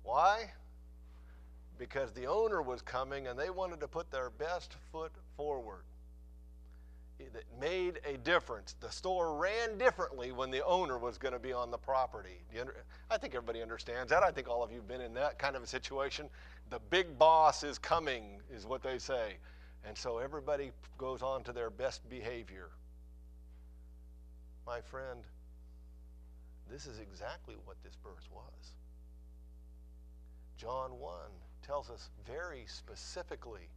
Why? 0.05 0.53
Because 1.79 2.13
the 2.13 2.27
owner 2.27 2.63
was 2.63 2.81
coming 2.83 3.27
and 3.27 3.39
they 3.39 3.51
wanted 3.51 3.81
to 3.81 3.89
put 3.89 4.11
their 4.11 4.31
best 4.31 4.77
foot 4.93 5.13
forward 5.37 5.83
It 7.19 7.47
made 7.61 8.01
a 8.05 8.19
difference. 8.19 8.75
The 8.81 8.91
store 8.91 9.37
ran 9.37 9.79
differently 9.79 10.33
when 10.33 10.51
the 10.51 10.65
owner 10.65 10.99
was 10.99 11.19
going 11.19 11.33
to 11.33 11.39
be 11.39 11.53
on 11.53 11.71
the 11.71 11.79
property. 11.79 12.39
I 13.11 13.17
think 13.19 13.35
everybody 13.35 13.63
understands 13.63 14.11
that. 14.11 14.23
I 14.23 14.31
think 14.31 14.49
all 14.49 14.63
of 14.63 14.71
you 14.71 14.79
have 14.79 14.89
been 14.89 15.01
in 15.01 15.15
that 15.15 15.39
kind 15.39 15.57
of 15.57 15.63
a 15.63 15.67
situation. 15.67 16.29
The 16.71 16.81
big 16.91 17.19
boss 17.19 17.63
is 17.63 17.79
coming, 17.79 18.41
is 18.55 18.67
what 18.67 18.83
they 18.83 18.99
say. 18.99 19.39
And 19.87 19.97
so 19.97 20.19
everybody 20.19 20.73
goes 20.99 21.23
on 21.23 21.43
to 21.45 21.53
their 21.53 21.71
best 21.71 22.09
behavior. 22.11 22.69
My 24.67 24.81
friend, 24.81 25.21
this 26.71 26.87
is 26.87 26.99
exactly 26.99 27.55
what 27.65 27.77
this 27.83 27.97
birth 27.97 28.29
was. 28.33 28.73
John 30.57 30.99
1 30.99 31.13
tells 31.63 31.91
us 31.91 32.11
very 32.27 32.65
specifically 32.67 33.69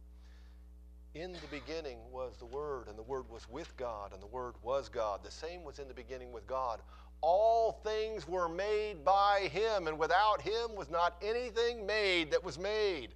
in 1.14 1.32
the 1.32 1.38
beginning 1.50 1.98
was 2.12 2.36
the 2.38 2.46
Word, 2.46 2.88
and 2.88 2.96
the 2.96 3.02
Word 3.02 3.28
was 3.28 3.48
with 3.48 3.76
God, 3.76 4.12
and 4.12 4.22
the 4.22 4.28
Word 4.28 4.54
was 4.62 4.88
God. 4.88 5.20
The 5.24 5.30
same 5.30 5.64
was 5.64 5.78
in 5.78 5.88
the 5.88 5.94
beginning 5.94 6.32
with 6.32 6.46
God. 6.46 6.80
All 7.20 7.80
things 7.84 8.28
were 8.28 8.48
made 8.48 9.04
by 9.04 9.48
Him, 9.52 9.88
and 9.88 9.98
without 9.98 10.40
Him 10.40 10.74
was 10.76 10.88
not 10.88 11.16
anything 11.20 11.84
made 11.84 12.30
that 12.30 12.42
was 12.42 12.58
made. 12.58 13.14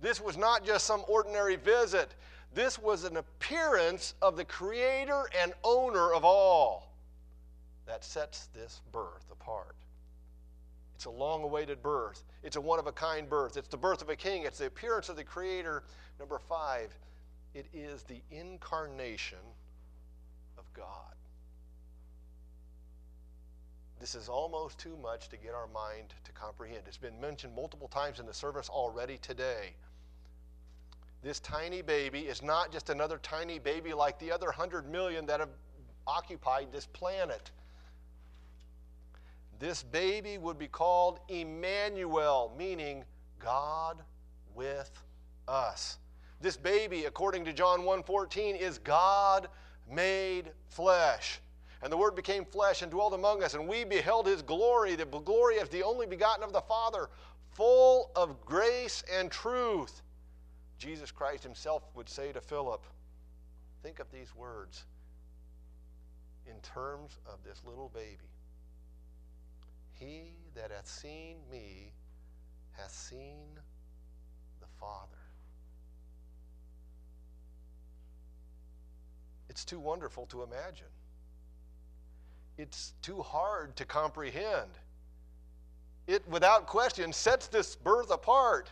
This 0.00 0.20
was 0.20 0.36
not 0.36 0.64
just 0.64 0.86
some 0.86 1.04
ordinary 1.06 1.56
visit, 1.56 2.14
this 2.54 2.78
was 2.78 3.04
an 3.04 3.16
appearance 3.16 4.14
of 4.22 4.36
the 4.36 4.44
Creator 4.44 5.24
and 5.42 5.52
owner 5.64 6.12
of 6.12 6.24
all 6.24 6.93
that 7.86 8.04
sets 8.04 8.48
this 8.54 8.80
birth 8.92 9.26
apart. 9.30 9.76
It's 10.94 11.06
a 11.06 11.10
long 11.10 11.42
awaited 11.42 11.82
birth. 11.82 12.24
It's 12.42 12.56
a 12.56 12.60
one 12.60 12.78
of 12.78 12.86
a 12.86 12.92
kind 12.92 13.28
birth. 13.28 13.56
It's 13.56 13.68
the 13.68 13.76
birth 13.76 14.00
of 14.00 14.08
a 14.08 14.16
king. 14.16 14.44
It's 14.44 14.58
the 14.58 14.66
appearance 14.66 15.08
of 15.08 15.16
the 15.16 15.24
Creator. 15.24 15.82
Number 16.18 16.38
five, 16.38 16.94
it 17.52 17.66
is 17.72 18.02
the 18.04 18.20
incarnation 18.30 19.38
of 20.56 20.64
God. 20.72 21.14
This 24.00 24.14
is 24.14 24.28
almost 24.28 24.78
too 24.78 24.96
much 25.02 25.28
to 25.30 25.36
get 25.36 25.54
our 25.54 25.68
mind 25.68 26.14
to 26.24 26.32
comprehend. 26.32 26.82
It's 26.86 26.98
been 26.98 27.20
mentioned 27.20 27.54
multiple 27.54 27.88
times 27.88 28.20
in 28.20 28.26
the 28.26 28.34
service 28.34 28.68
already 28.68 29.18
today. 29.18 29.74
This 31.22 31.40
tiny 31.40 31.80
baby 31.80 32.20
is 32.20 32.42
not 32.42 32.70
just 32.70 32.90
another 32.90 33.18
tiny 33.22 33.58
baby 33.58 33.94
like 33.94 34.18
the 34.18 34.30
other 34.30 34.50
hundred 34.50 34.90
million 34.90 35.24
that 35.26 35.40
have 35.40 35.48
occupied 36.06 36.68
this 36.70 36.86
planet. 36.86 37.50
This 39.58 39.82
baby 39.82 40.38
would 40.38 40.58
be 40.58 40.68
called 40.68 41.20
Emmanuel, 41.28 42.54
meaning 42.58 43.04
God 43.38 44.02
with 44.54 44.90
us. 45.48 45.98
This 46.40 46.56
baby, 46.56 47.06
according 47.06 47.44
to 47.46 47.52
John 47.52 47.84
1:14, 47.84 48.56
is 48.56 48.78
God 48.78 49.48
made 49.88 50.52
flesh. 50.68 51.40
And 51.82 51.92
the 51.92 51.96
Word 51.96 52.14
became 52.14 52.44
flesh 52.44 52.82
and 52.82 52.90
dwelt 52.90 53.12
among 53.12 53.42
us, 53.42 53.54
and 53.54 53.68
we 53.68 53.84
beheld 53.84 54.26
his 54.26 54.42
glory, 54.42 54.96
the 54.96 55.04
glory 55.04 55.58
of 55.58 55.70
the 55.70 55.82
only 55.82 56.06
begotten 56.06 56.42
of 56.42 56.52
the 56.52 56.62
Father, 56.62 57.10
full 57.52 58.10
of 58.16 58.44
grace 58.44 59.04
and 59.12 59.30
truth. 59.30 60.02
Jesus 60.78 61.10
Christ 61.10 61.42
himself 61.42 61.82
would 61.94 62.08
say 62.08 62.32
to 62.32 62.40
Philip, 62.40 62.84
Think 63.82 63.98
of 63.98 64.10
these 64.10 64.34
words 64.34 64.86
in 66.46 66.58
terms 66.60 67.18
of 67.26 67.42
this 67.44 67.62
little 67.64 67.90
baby. 67.90 68.33
He 69.98 70.34
that 70.54 70.70
hath 70.70 70.88
seen 70.88 71.36
me 71.50 71.92
hath 72.72 72.92
seen 72.92 73.46
the 74.60 74.66
Father. 74.80 75.10
It's 79.48 79.64
too 79.64 79.78
wonderful 79.78 80.26
to 80.26 80.42
imagine. 80.42 80.86
It's 82.58 82.92
too 83.02 83.22
hard 83.22 83.76
to 83.76 83.84
comprehend. 83.84 84.70
It, 86.06 86.26
without 86.28 86.66
question, 86.66 87.12
sets 87.12 87.46
this 87.46 87.76
birth 87.76 88.10
apart. 88.10 88.70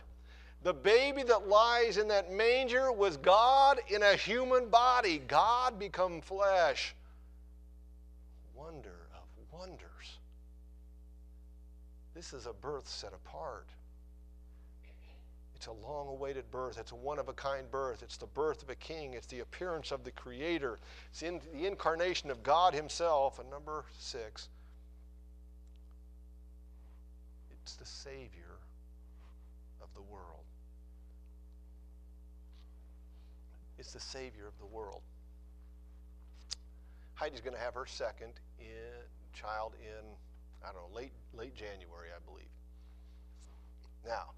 The 0.63 0.73
baby 0.73 1.23
that 1.23 1.47
lies 1.47 1.97
in 1.97 2.07
that 2.09 2.31
manger 2.31 2.91
was 2.91 3.17
God 3.17 3.79
in 3.89 4.03
a 4.03 4.15
human 4.15 4.69
body, 4.69 5.21
God 5.27 5.77
become 5.79 6.21
flesh. 6.21 6.95
Wonder 8.55 9.07
of 9.13 9.59
wonders. 9.59 9.92
This 12.23 12.31
is 12.31 12.45
a 12.47 12.53
birth 12.53 12.87
set 12.87 13.11
apart. 13.11 13.67
It's 15.57 15.67
a 15.67 15.73
long 15.73 16.07
awaited 16.07 16.49
birth. 16.51 16.77
It's 16.79 16.93
a 16.93 16.95
one 16.95 17.19
of 17.19 17.27
a 17.27 17.33
kind 17.33 17.69
birth. 17.69 18.01
It's 18.01 18.15
the 18.15 18.27
birth 18.27 18.63
of 18.63 18.69
a 18.69 18.75
king. 18.75 19.13
It's 19.13 19.27
the 19.27 19.41
appearance 19.41 19.91
of 19.91 20.05
the 20.05 20.11
Creator. 20.11 20.79
It's 21.11 21.21
in 21.21 21.41
the 21.53 21.67
incarnation 21.67 22.31
of 22.31 22.41
God 22.41 22.73
Himself. 22.73 23.39
And 23.39 23.49
number 23.49 23.83
six, 23.99 24.47
it's 27.61 27.75
the 27.75 27.85
Savior 27.85 28.55
of 29.81 29.89
the 29.93 30.01
world. 30.01 30.45
It's 33.77 33.91
the 33.91 33.99
Savior 33.99 34.47
of 34.47 34.57
the 34.59 34.65
world. 34.65 35.01
Heidi's 37.15 37.41
going 37.41 37.55
to 37.55 37.61
have 37.61 37.73
her 37.73 37.85
second 37.85 38.31
in, 38.61 38.65
child 39.33 39.73
in, 39.81 40.05
I 40.63 40.71
don't 40.71 40.75
know, 40.75 40.95
late, 40.95 41.11
late 41.33 41.55
January, 41.55 42.09
I 42.15 42.19
believe. 42.25 42.45
Now, 44.05 44.31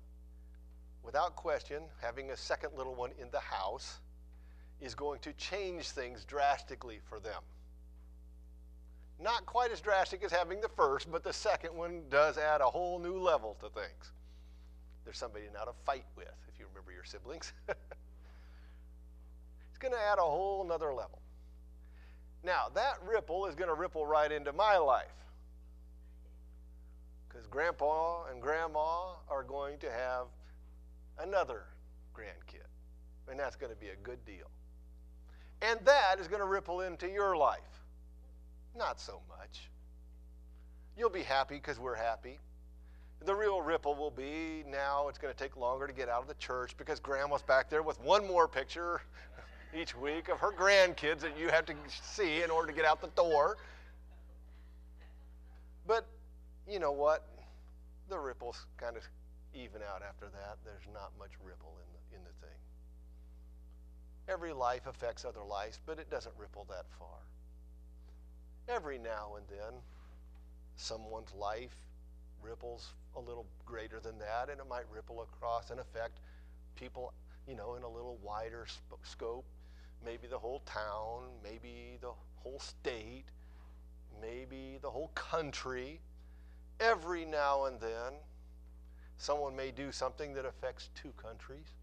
without 1.03 1.35
question, 1.35 1.83
having 2.01 2.31
a 2.31 2.37
second 2.37 2.71
little 2.77 2.95
one 2.95 3.11
in 3.19 3.29
the 3.31 3.39
house 3.39 3.99
is 4.81 4.95
going 4.95 5.19
to 5.19 5.33
change 5.33 5.89
things 5.89 6.25
drastically 6.25 6.99
for 7.07 7.19
them. 7.19 7.41
Not 9.19 9.45
quite 9.45 9.71
as 9.71 9.79
drastic 9.79 10.23
as 10.23 10.31
having 10.31 10.59
the 10.59 10.69
first, 10.69 11.11
but 11.11 11.23
the 11.23 11.31
second 11.31 11.75
one 11.75 12.01
does 12.09 12.37
add 12.37 12.61
a 12.61 12.65
whole 12.65 12.99
new 12.99 13.17
level 13.17 13.55
to 13.61 13.69
things. 13.69 14.11
There's 15.05 15.17
somebody 15.17 15.45
now 15.53 15.63
to 15.63 15.73
fight 15.85 16.05
with, 16.17 16.33
if 16.51 16.59
you 16.59 16.65
remember 16.67 16.91
your 16.91 17.05
siblings. 17.05 17.53
it's 17.69 17.77
going 19.79 19.93
to 19.93 19.99
add 19.99 20.17
a 20.17 20.21
whole 20.21 20.65
nother 20.65 20.93
level. 20.93 21.19
Now, 22.43 22.65
that 22.73 22.95
ripple 23.07 23.45
is 23.45 23.55
going 23.55 23.69
to 23.69 23.75
ripple 23.75 24.05
right 24.05 24.31
into 24.31 24.51
my 24.51 24.77
life. 24.77 25.07
Because 27.35 27.47
grandpa 27.47 28.27
and 28.31 28.41
grandma 28.41 29.15
are 29.29 29.43
going 29.43 29.77
to 29.79 29.91
have 29.91 30.27
another 31.19 31.63
grandkid. 32.15 32.63
And 33.29 33.37
that's 33.37 33.57
going 33.57 33.73
to 33.73 33.77
be 33.77 33.89
a 33.89 33.95
good 34.03 34.23
deal. 34.25 34.49
And 35.61 35.77
that 35.83 36.15
is 36.21 36.29
going 36.29 36.39
to 36.39 36.47
ripple 36.47 36.79
into 36.79 37.09
your 37.09 37.35
life. 37.35 37.59
Not 38.77 39.01
so 39.01 39.19
much. 39.27 39.69
You'll 40.97 41.09
be 41.09 41.23
happy 41.23 41.55
because 41.55 41.77
we're 41.77 41.95
happy. 41.95 42.39
The 43.25 43.35
real 43.35 43.61
ripple 43.61 43.95
will 43.95 44.11
be 44.11 44.63
now 44.69 45.09
it's 45.09 45.17
going 45.17 45.33
to 45.33 45.37
take 45.37 45.57
longer 45.57 45.87
to 45.87 45.93
get 45.93 46.07
out 46.07 46.21
of 46.21 46.29
the 46.29 46.35
church 46.35 46.77
because 46.77 47.01
grandma's 47.01 47.41
back 47.41 47.69
there 47.69 47.83
with 47.83 47.99
one 47.99 48.25
more 48.25 48.47
picture 48.47 49.01
each 49.77 49.93
week 49.93 50.29
of 50.29 50.39
her 50.39 50.53
grandkids 50.53 51.19
that 51.19 51.37
you 51.37 51.49
have 51.49 51.65
to 51.65 51.73
see 51.89 52.43
in 52.43 52.49
order 52.49 52.67
to 52.67 52.73
get 52.73 52.85
out 52.85 53.01
the 53.01 53.07
door. 53.07 53.57
But 55.85 56.07
you 56.69 56.79
know 56.79 56.91
what? 56.91 57.27
The 58.09 58.19
ripples 58.19 58.65
kind 58.77 58.97
of 58.97 59.03
even 59.53 59.81
out 59.81 60.01
after 60.07 60.25
that. 60.27 60.57
There's 60.63 60.87
not 60.93 61.11
much 61.17 61.31
ripple 61.43 61.77
in 61.81 61.87
the, 61.93 62.17
in 62.17 62.23
the 62.23 62.45
thing. 62.45 62.57
Every 64.27 64.53
life 64.53 64.87
affects 64.87 65.23
other 65.23 65.43
lives, 65.43 65.79
but 65.85 65.99
it 65.99 66.09
doesn't 66.09 66.33
ripple 66.37 66.65
that 66.69 66.85
far. 66.97 67.19
Every 68.67 68.97
now 68.97 69.35
and 69.37 69.45
then, 69.47 69.79
someone's 70.75 71.33
life 71.33 71.75
ripples 72.41 72.93
a 73.15 73.19
little 73.19 73.45
greater 73.65 73.99
than 73.99 74.17
that, 74.19 74.49
and 74.49 74.59
it 74.59 74.67
might 74.67 74.85
ripple 74.91 75.21
across 75.21 75.69
and 75.69 75.79
affect 75.79 76.19
people, 76.75 77.13
you 77.47 77.55
know, 77.55 77.75
in 77.75 77.83
a 77.83 77.87
little 77.89 78.17
wider 78.23 78.65
sp- 78.67 79.01
scope. 79.03 79.45
Maybe 80.03 80.27
the 80.27 80.37
whole 80.37 80.61
town, 80.65 81.29
maybe 81.43 81.97
the 82.01 82.11
whole 82.37 82.59
state, 82.59 83.25
maybe 84.21 84.79
the 84.81 84.89
whole 84.89 85.11
country. 85.15 86.01
Every 86.79 87.25
now 87.25 87.65
and 87.65 87.79
then, 87.79 88.13
Someone 89.17 89.55
may 89.55 89.71
do 89.71 89.91
something 89.91 90.33
that 90.33 90.45
affects 90.45 90.89
two 90.95 91.13
countries. 91.17 91.73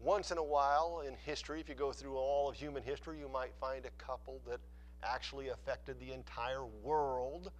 Once 0.00 0.30
in 0.30 0.38
a 0.38 0.42
while 0.42 1.02
in 1.06 1.14
history, 1.14 1.60
if 1.60 1.68
you 1.68 1.74
go 1.74 1.92
through 1.92 2.16
all 2.16 2.48
of 2.48 2.54
human 2.54 2.82
history, 2.82 3.18
you 3.18 3.28
might 3.28 3.52
find 3.60 3.84
a 3.84 3.90
couple 4.02 4.40
that 4.48 4.60
actually 5.02 5.48
affected 5.48 5.98
the 6.00 6.12
entire 6.12 6.64
world 6.64 7.50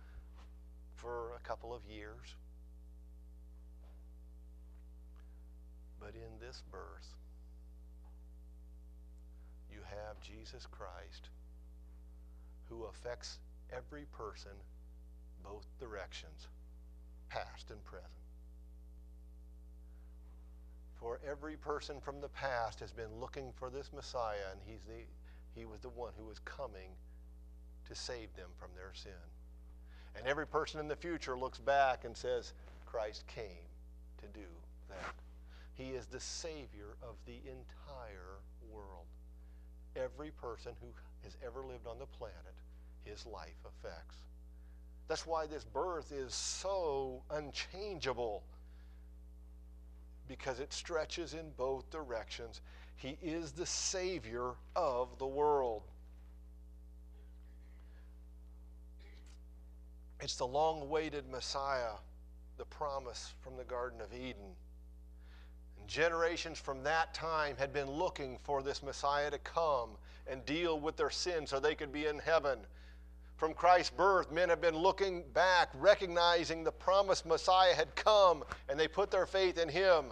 for 0.94 1.32
a 1.36 1.46
couple 1.46 1.72
of 1.72 1.82
years. 1.88 2.34
But 6.00 6.14
in 6.14 6.38
this 6.40 6.62
birth, 6.70 7.14
you 9.72 9.80
have 9.88 10.20
Jesus 10.20 10.66
Christ 10.66 11.28
who 12.68 12.84
affects 12.84 13.38
every 13.72 14.04
person 14.12 14.52
both 15.42 15.66
directions, 15.78 16.48
past 17.28 17.70
and 17.70 17.82
present. 17.84 18.10
For 21.00 21.20
every 21.28 21.56
person 21.56 22.00
from 22.00 22.20
the 22.20 22.28
past 22.28 22.80
has 22.80 22.92
been 22.92 23.20
looking 23.20 23.52
for 23.56 23.70
this 23.70 23.92
Messiah, 23.94 24.50
and 24.50 24.60
he's 24.66 24.82
the, 24.82 25.04
he 25.54 25.64
was 25.64 25.80
the 25.80 25.90
one 25.90 26.12
who 26.18 26.26
was 26.26 26.40
coming 26.40 26.90
to 27.86 27.94
save 27.94 28.34
them 28.34 28.50
from 28.58 28.70
their 28.74 28.92
sin. 28.94 29.12
And 30.16 30.26
every 30.26 30.46
person 30.46 30.80
in 30.80 30.88
the 30.88 30.96
future 30.96 31.38
looks 31.38 31.58
back 31.58 32.04
and 32.04 32.16
says, 32.16 32.52
Christ 32.86 33.26
came 33.26 33.68
to 34.20 34.26
do 34.38 34.46
that. 34.88 35.14
He 35.74 35.90
is 35.90 36.06
the 36.06 36.20
Savior 36.20 36.96
of 37.02 37.14
the 37.26 37.38
entire 37.48 38.40
world. 38.72 39.06
Every 39.94 40.30
person 40.32 40.72
who 40.80 40.88
has 41.22 41.36
ever 41.44 41.62
lived 41.64 41.86
on 41.86 41.98
the 41.98 42.06
planet, 42.06 42.34
his 43.04 43.24
life 43.26 43.58
affects. 43.64 44.16
That's 45.08 45.26
why 45.26 45.46
this 45.46 45.64
birth 45.64 46.12
is 46.12 46.34
so 46.34 47.22
unchangeable 47.30 48.42
because 50.28 50.60
it 50.60 50.72
stretches 50.72 51.32
in 51.32 51.50
both 51.56 51.90
directions. 51.90 52.60
He 52.96 53.16
is 53.22 53.52
the 53.52 53.64
Savior 53.64 54.52
of 54.76 55.18
the 55.18 55.26
world. 55.26 55.82
It's 60.20 60.36
the 60.36 60.46
long 60.46 60.82
awaited 60.82 61.26
Messiah, 61.30 61.94
the 62.58 62.66
promise 62.66 63.32
from 63.40 63.56
the 63.56 63.64
Garden 63.64 64.02
of 64.02 64.12
Eden. 64.12 64.56
And 65.78 65.88
generations 65.88 66.58
from 66.58 66.82
that 66.82 67.14
time 67.14 67.56
had 67.56 67.72
been 67.72 67.90
looking 67.90 68.36
for 68.42 68.62
this 68.62 68.82
Messiah 68.82 69.30
to 69.30 69.38
come 69.38 69.90
and 70.26 70.44
deal 70.44 70.78
with 70.78 70.96
their 70.96 71.08
sin 71.08 71.46
so 71.46 71.58
they 71.58 71.74
could 71.74 71.92
be 71.92 72.06
in 72.06 72.18
heaven 72.18 72.58
from 73.38 73.54
Christ's 73.54 73.90
birth, 73.90 74.32
men 74.32 74.48
have 74.48 74.60
been 74.60 74.76
looking 74.76 75.22
back, 75.32 75.70
recognizing 75.74 76.64
the 76.64 76.72
promised 76.72 77.24
Messiah 77.24 77.72
had 77.72 77.94
come, 77.94 78.44
and 78.68 78.78
they 78.78 78.88
put 78.88 79.12
their 79.12 79.26
faith 79.26 79.58
in 79.58 79.68
him. 79.68 80.06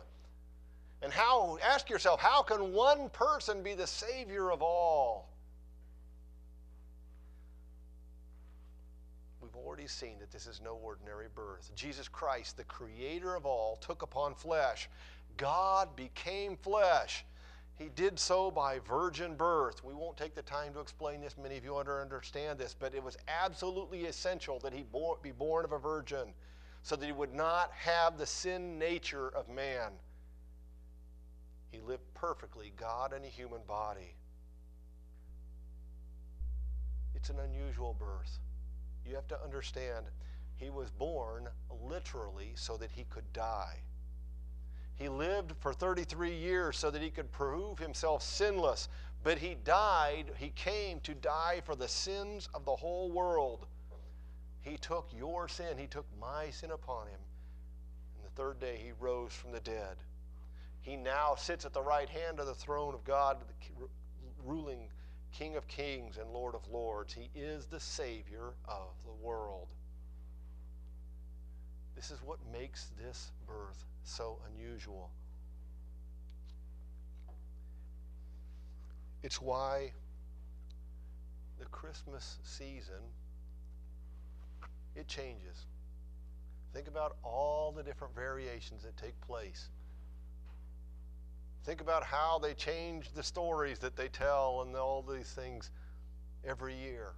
And 1.03 1.13
how, 1.13 1.59
ask 1.63 1.91
yourself, 1.91 2.21
how 2.21 2.43
can 2.43 2.73
one 2.73 3.11
person 3.11 3.65
be 3.65 3.75
the 3.75 3.87
Savior 3.87 4.53
of 4.53 4.63
all? 4.63 5.29
We've 9.41 9.57
already 9.57 9.89
seen 9.89 10.21
that 10.21 10.31
this 10.31 10.47
is 10.47 10.61
no 10.65 10.77
ordinary 10.77 11.27
birth. 11.35 11.73
Jesus 11.75 12.07
Christ, 12.07 12.57
the 12.57 12.65
creator 12.65 13.35
of 13.35 13.45
all, 13.45 13.77
took 13.77 14.03
upon 14.03 14.35
flesh. 14.35 14.89
God 15.37 15.97
became 15.97 16.57
flesh. 16.57 17.25
He 17.79 17.91
did 17.95 18.19
so 18.19 18.51
by 18.51 18.79
virgin 18.79 19.35
birth. 19.35 19.85
We 19.85 19.93
won't 19.93 20.17
take 20.17 20.35
the 20.35 20.43
time 20.43 20.73
to 20.73 20.81
explain 20.81 21.21
this. 21.21 21.37
Many 21.37 21.59
of 21.59 21.65
you 21.65 21.77
understand 22.01 22.59
this, 22.59 22.75
but 22.79 22.95
it 22.95 23.03
was 23.03 23.19
absolutely 23.29 24.07
essential 24.07 24.59
that 24.61 24.73
he 24.73 24.83
be 25.23 25.33
born 25.33 25.65
of 25.65 25.73
a 25.73 25.79
virgin 25.79 26.33
so 26.83 26.97
that 26.97 27.05
he 27.05 27.13
would 27.13 27.35
not 27.35 27.71
have 27.73 28.17
the 28.17 28.25
sin 28.25 28.79
nature 28.79 29.29
of 29.29 29.49
man. 29.49 29.91
He 31.71 31.81
lived 31.81 32.05
perfectly, 32.15 32.73
God 32.77 33.13
in 33.13 33.25
a 33.25 33.29
human 33.29 33.61
body. 33.67 34.15
It's 37.15 37.29
an 37.29 37.41
unusual 37.41 37.95
birth. 37.99 38.39
You 39.05 39.15
have 39.17 39.29
to 39.29 39.43
understand, 39.43 40.07
he 40.57 40.71
was 40.71 40.91
born 40.91 41.49
literally 41.83 42.53
so 42.55 42.77
that 42.79 42.91
he 42.91 43.05
could 43.11 43.31
die. 43.33 43.81
He 44.97 45.09
lived 45.09 45.53
for 45.61 45.73
33 45.73 46.35
years 46.35 46.79
so 46.79 46.91
that 46.91 47.03
he 47.03 47.11
could 47.11 47.31
prove 47.31 47.79
himself 47.79 48.23
sinless, 48.23 48.89
but 49.23 49.39
he 49.39 49.55
died, 49.55 50.33
he 50.39 50.51
came 50.51 51.01
to 51.01 51.15
die 51.15 51.61
for 51.65 51.77
the 51.77 51.89
sins 51.89 52.49
of 52.55 52.65
the 52.65 52.75
whole 52.75 53.11
world. 53.11 53.67
He 54.63 54.79
took 54.79 55.09
your 55.17 55.49
sin, 55.49 55.77
he 55.79 55.87
took 55.87 56.07
my 56.19 56.51
sin 56.51 56.71
upon 56.71 57.09
him. 57.09 57.21
And 58.17 58.25
the 58.25 58.35
third 58.35 58.59
day 58.59 58.81
he 58.83 58.93
rose 58.99 59.33
from 59.33 59.53
the 59.53 59.61
dead. 59.61 59.97
He 60.81 60.97
now 60.97 61.35
sits 61.35 61.65
at 61.67 61.75
the 61.75 61.83
right 61.83 62.09
hand 62.09 62.41
of 62.41 62.47
the 62.47 62.55
throne 62.55 62.95
of 62.95 63.05
God, 63.05 63.39
the 63.79 63.89
ruling 64.45 64.89
King 65.33 65.57
of 65.57 65.69
kings 65.69 66.17
and 66.17 66.31
Lord 66.31 66.55
of 66.55 66.67
lords. 66.69 67.13
He 67.13 67.29
is 67.35 67.67
the 67.67 67.81
Savior 67.81 68.55
of 68.67 68.95
the 69.05 69.13
world. 69.13 69.69
This 71.95 72.11
is 72.11 72.23
what 72.23 72.39
makes 72.51 72.87
this 72.99 73.33
birth 73.47 73.85
so 74.07 74.39
unusual. 74.53 75.11
It's 79.23 79.41
why 79.41 79.93
the 81.59 81.65
Christmas 81.67 82.39
season 82.43 83.03
it 84.95 85.09
changes. 85.09 85.67
Think 86.73 86.89
about 86.89 87.17
all 87.23 87.73
the 87.73 87.83
different 87.83 88.15
variations 88.15 88.83
that 88.83 88.97
take 88.97 89.19
place. 89.21 89.71
Think 91.65 91.81
about 91.81 92.05
how 92.05 92.39
they 92.39 92.55
change 92.55 93.13
the 93.13 93.23
stories 93.23 93.79
that 93.81 93.97
they 93.97 94.09
tell 94.09 94.63
and 94.63 94.77
all 94.77 95.03
these 95.03 95.31
things 95.31 95.71
every 96.45 96.75
year. 96.75 97.13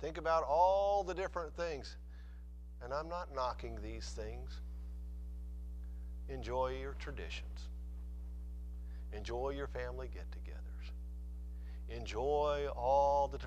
Think 0.00 0.16
about 0.16 0.44
all 0.44 1.04
the 1.04 1.12
different 1.12 1.54
things. 1.54 1.96
And 2.82 2.94
I'm 2.94 3.08
not 3.08 3.34
knocking 3.34 3.78
these 3.82 4.10
things. 4.10 4.62
Enjoy 6.30 6.68
your 6.80 6.94
traditions. 6.94 7.68
Enjoy 9.12 9.50
your 9.50 9.66
family 9.66 10.08
get 10.14 10.26
togethers. 10.30 10.90
Enjoy 11.88 12.68
all 12.76 13.26
the, 13.26 13.40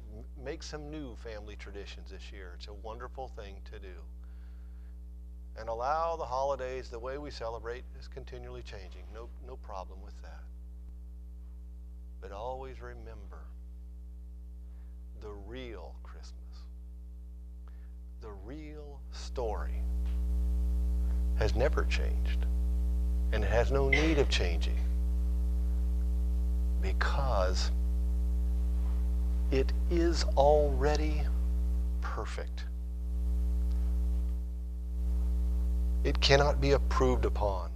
make 0.44 0.62
some 0.62 0.92
new 0.92 1.16
family 1.16 1.56
traditions 1.56 2.12
this 2.12 2.32
year. 2.32 2.52
It's 2.56 2.68
a 2.68 2.74
wonderful 2.74 3.30
thing 3.30 3.56
to 3.72 3.80
do. 3.80 3.96
And 5.58 5.70
allow 5.70 6.18
the 6.18 6.26
holidays, 6.26 6.90
the 6.90 7.00
way 7.00 7.18
we 7.18 7.32
celebrate 7.32 7.86
is 7.98 8.10
continually 8.10 8.64
changing. 8.64 9.04
No, 9.14 9.30
no 9.48 9.56
problem 9.56 10.02
with 10.04 10.20
that. 10.22 10.44
But 12.20 12.34
always 12.34 12.82
remember 12.82 13.46
the 15.22 15.32
real 15.48 15.96
Christmas, 16.04 16.34
the 18.20 18.32
real 18.44 19.00
story 19.12 19.82
has 21.38 21.56
never 21.56 21.86
changed 21.86 22.46
and 23.34 23.44
it 23.44 23.50
has 23.50 23.72
no 23.72 23.90
need 23.90 24.20
of 24.20 24.30
changing 24.30 24.78
because 26.82 27.72
it 29.52 29.74
is 29.90 30.24
already 30.38 31.24
perfect. 32.02 32.66
It 36.04 36.22
cannot 36.22 36.62
be 36.62 36.72
approved 36.72 37.26
upon. 37.26 37.72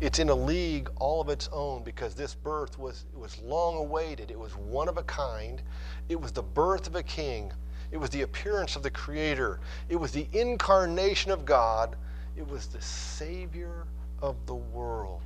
It's 0.00 0.18
in 0.18 0.30
a 0.30 0.34
league 0.34 0.90
all 0.96 1.20
of 1.20 1.28
its 1.28 1.48
own 1.52 1.82
because 1.82 2.14
this 2.14 2.34
birth 2.34 2.78
was, 2.78 3.04
was 3.14 3.38
long 3.42 3.76
awaited. 3.76 4.30
It 4.30 4.38
was 4.38 4.56
one 4.56 4.88
of 4.88 4.96
a 4.96 5.02
kind. 5.02 5.60
It 6.08 6.20
was 6.20 6.32
the 6.32 6.42
birth 6.42 6.86
of 6.86 6.96
a 6.96 7.02
king. 7.02 7.52
It 7.90 7.98
was 7.98 8.10
the 8.10 8.22
appearance 8.22 8.76
of 8.76 8.82
the 8.82 8.90
Creator. 8.90 9.60
It 9.88 9.96
was 9.96 10.12
the 10.12 10.26
incarnation 10.32 11.30
of 11.30 11.44
God. 11.44 11.96
It 12.36 12.46
was 12.48 12.66
the 12.66 12.80
Savior 12.80 13.86
of 14.22 14.36
the 14.46 14.54
world. 14.54 15.22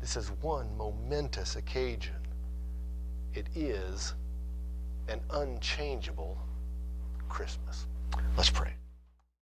This 0.00 0.16
is 0.16 0.28
one 0.40 0.76
momentous 0.76 1.56
occasion. 1.56 2.14
It 3.34 3.48
is 3.54 4.14
an 5.08 5.20
unchangeable 5.30 6.38
Christmas. 7.28 7.86
Let's 8.36 8.50
pray. 8.50 8.77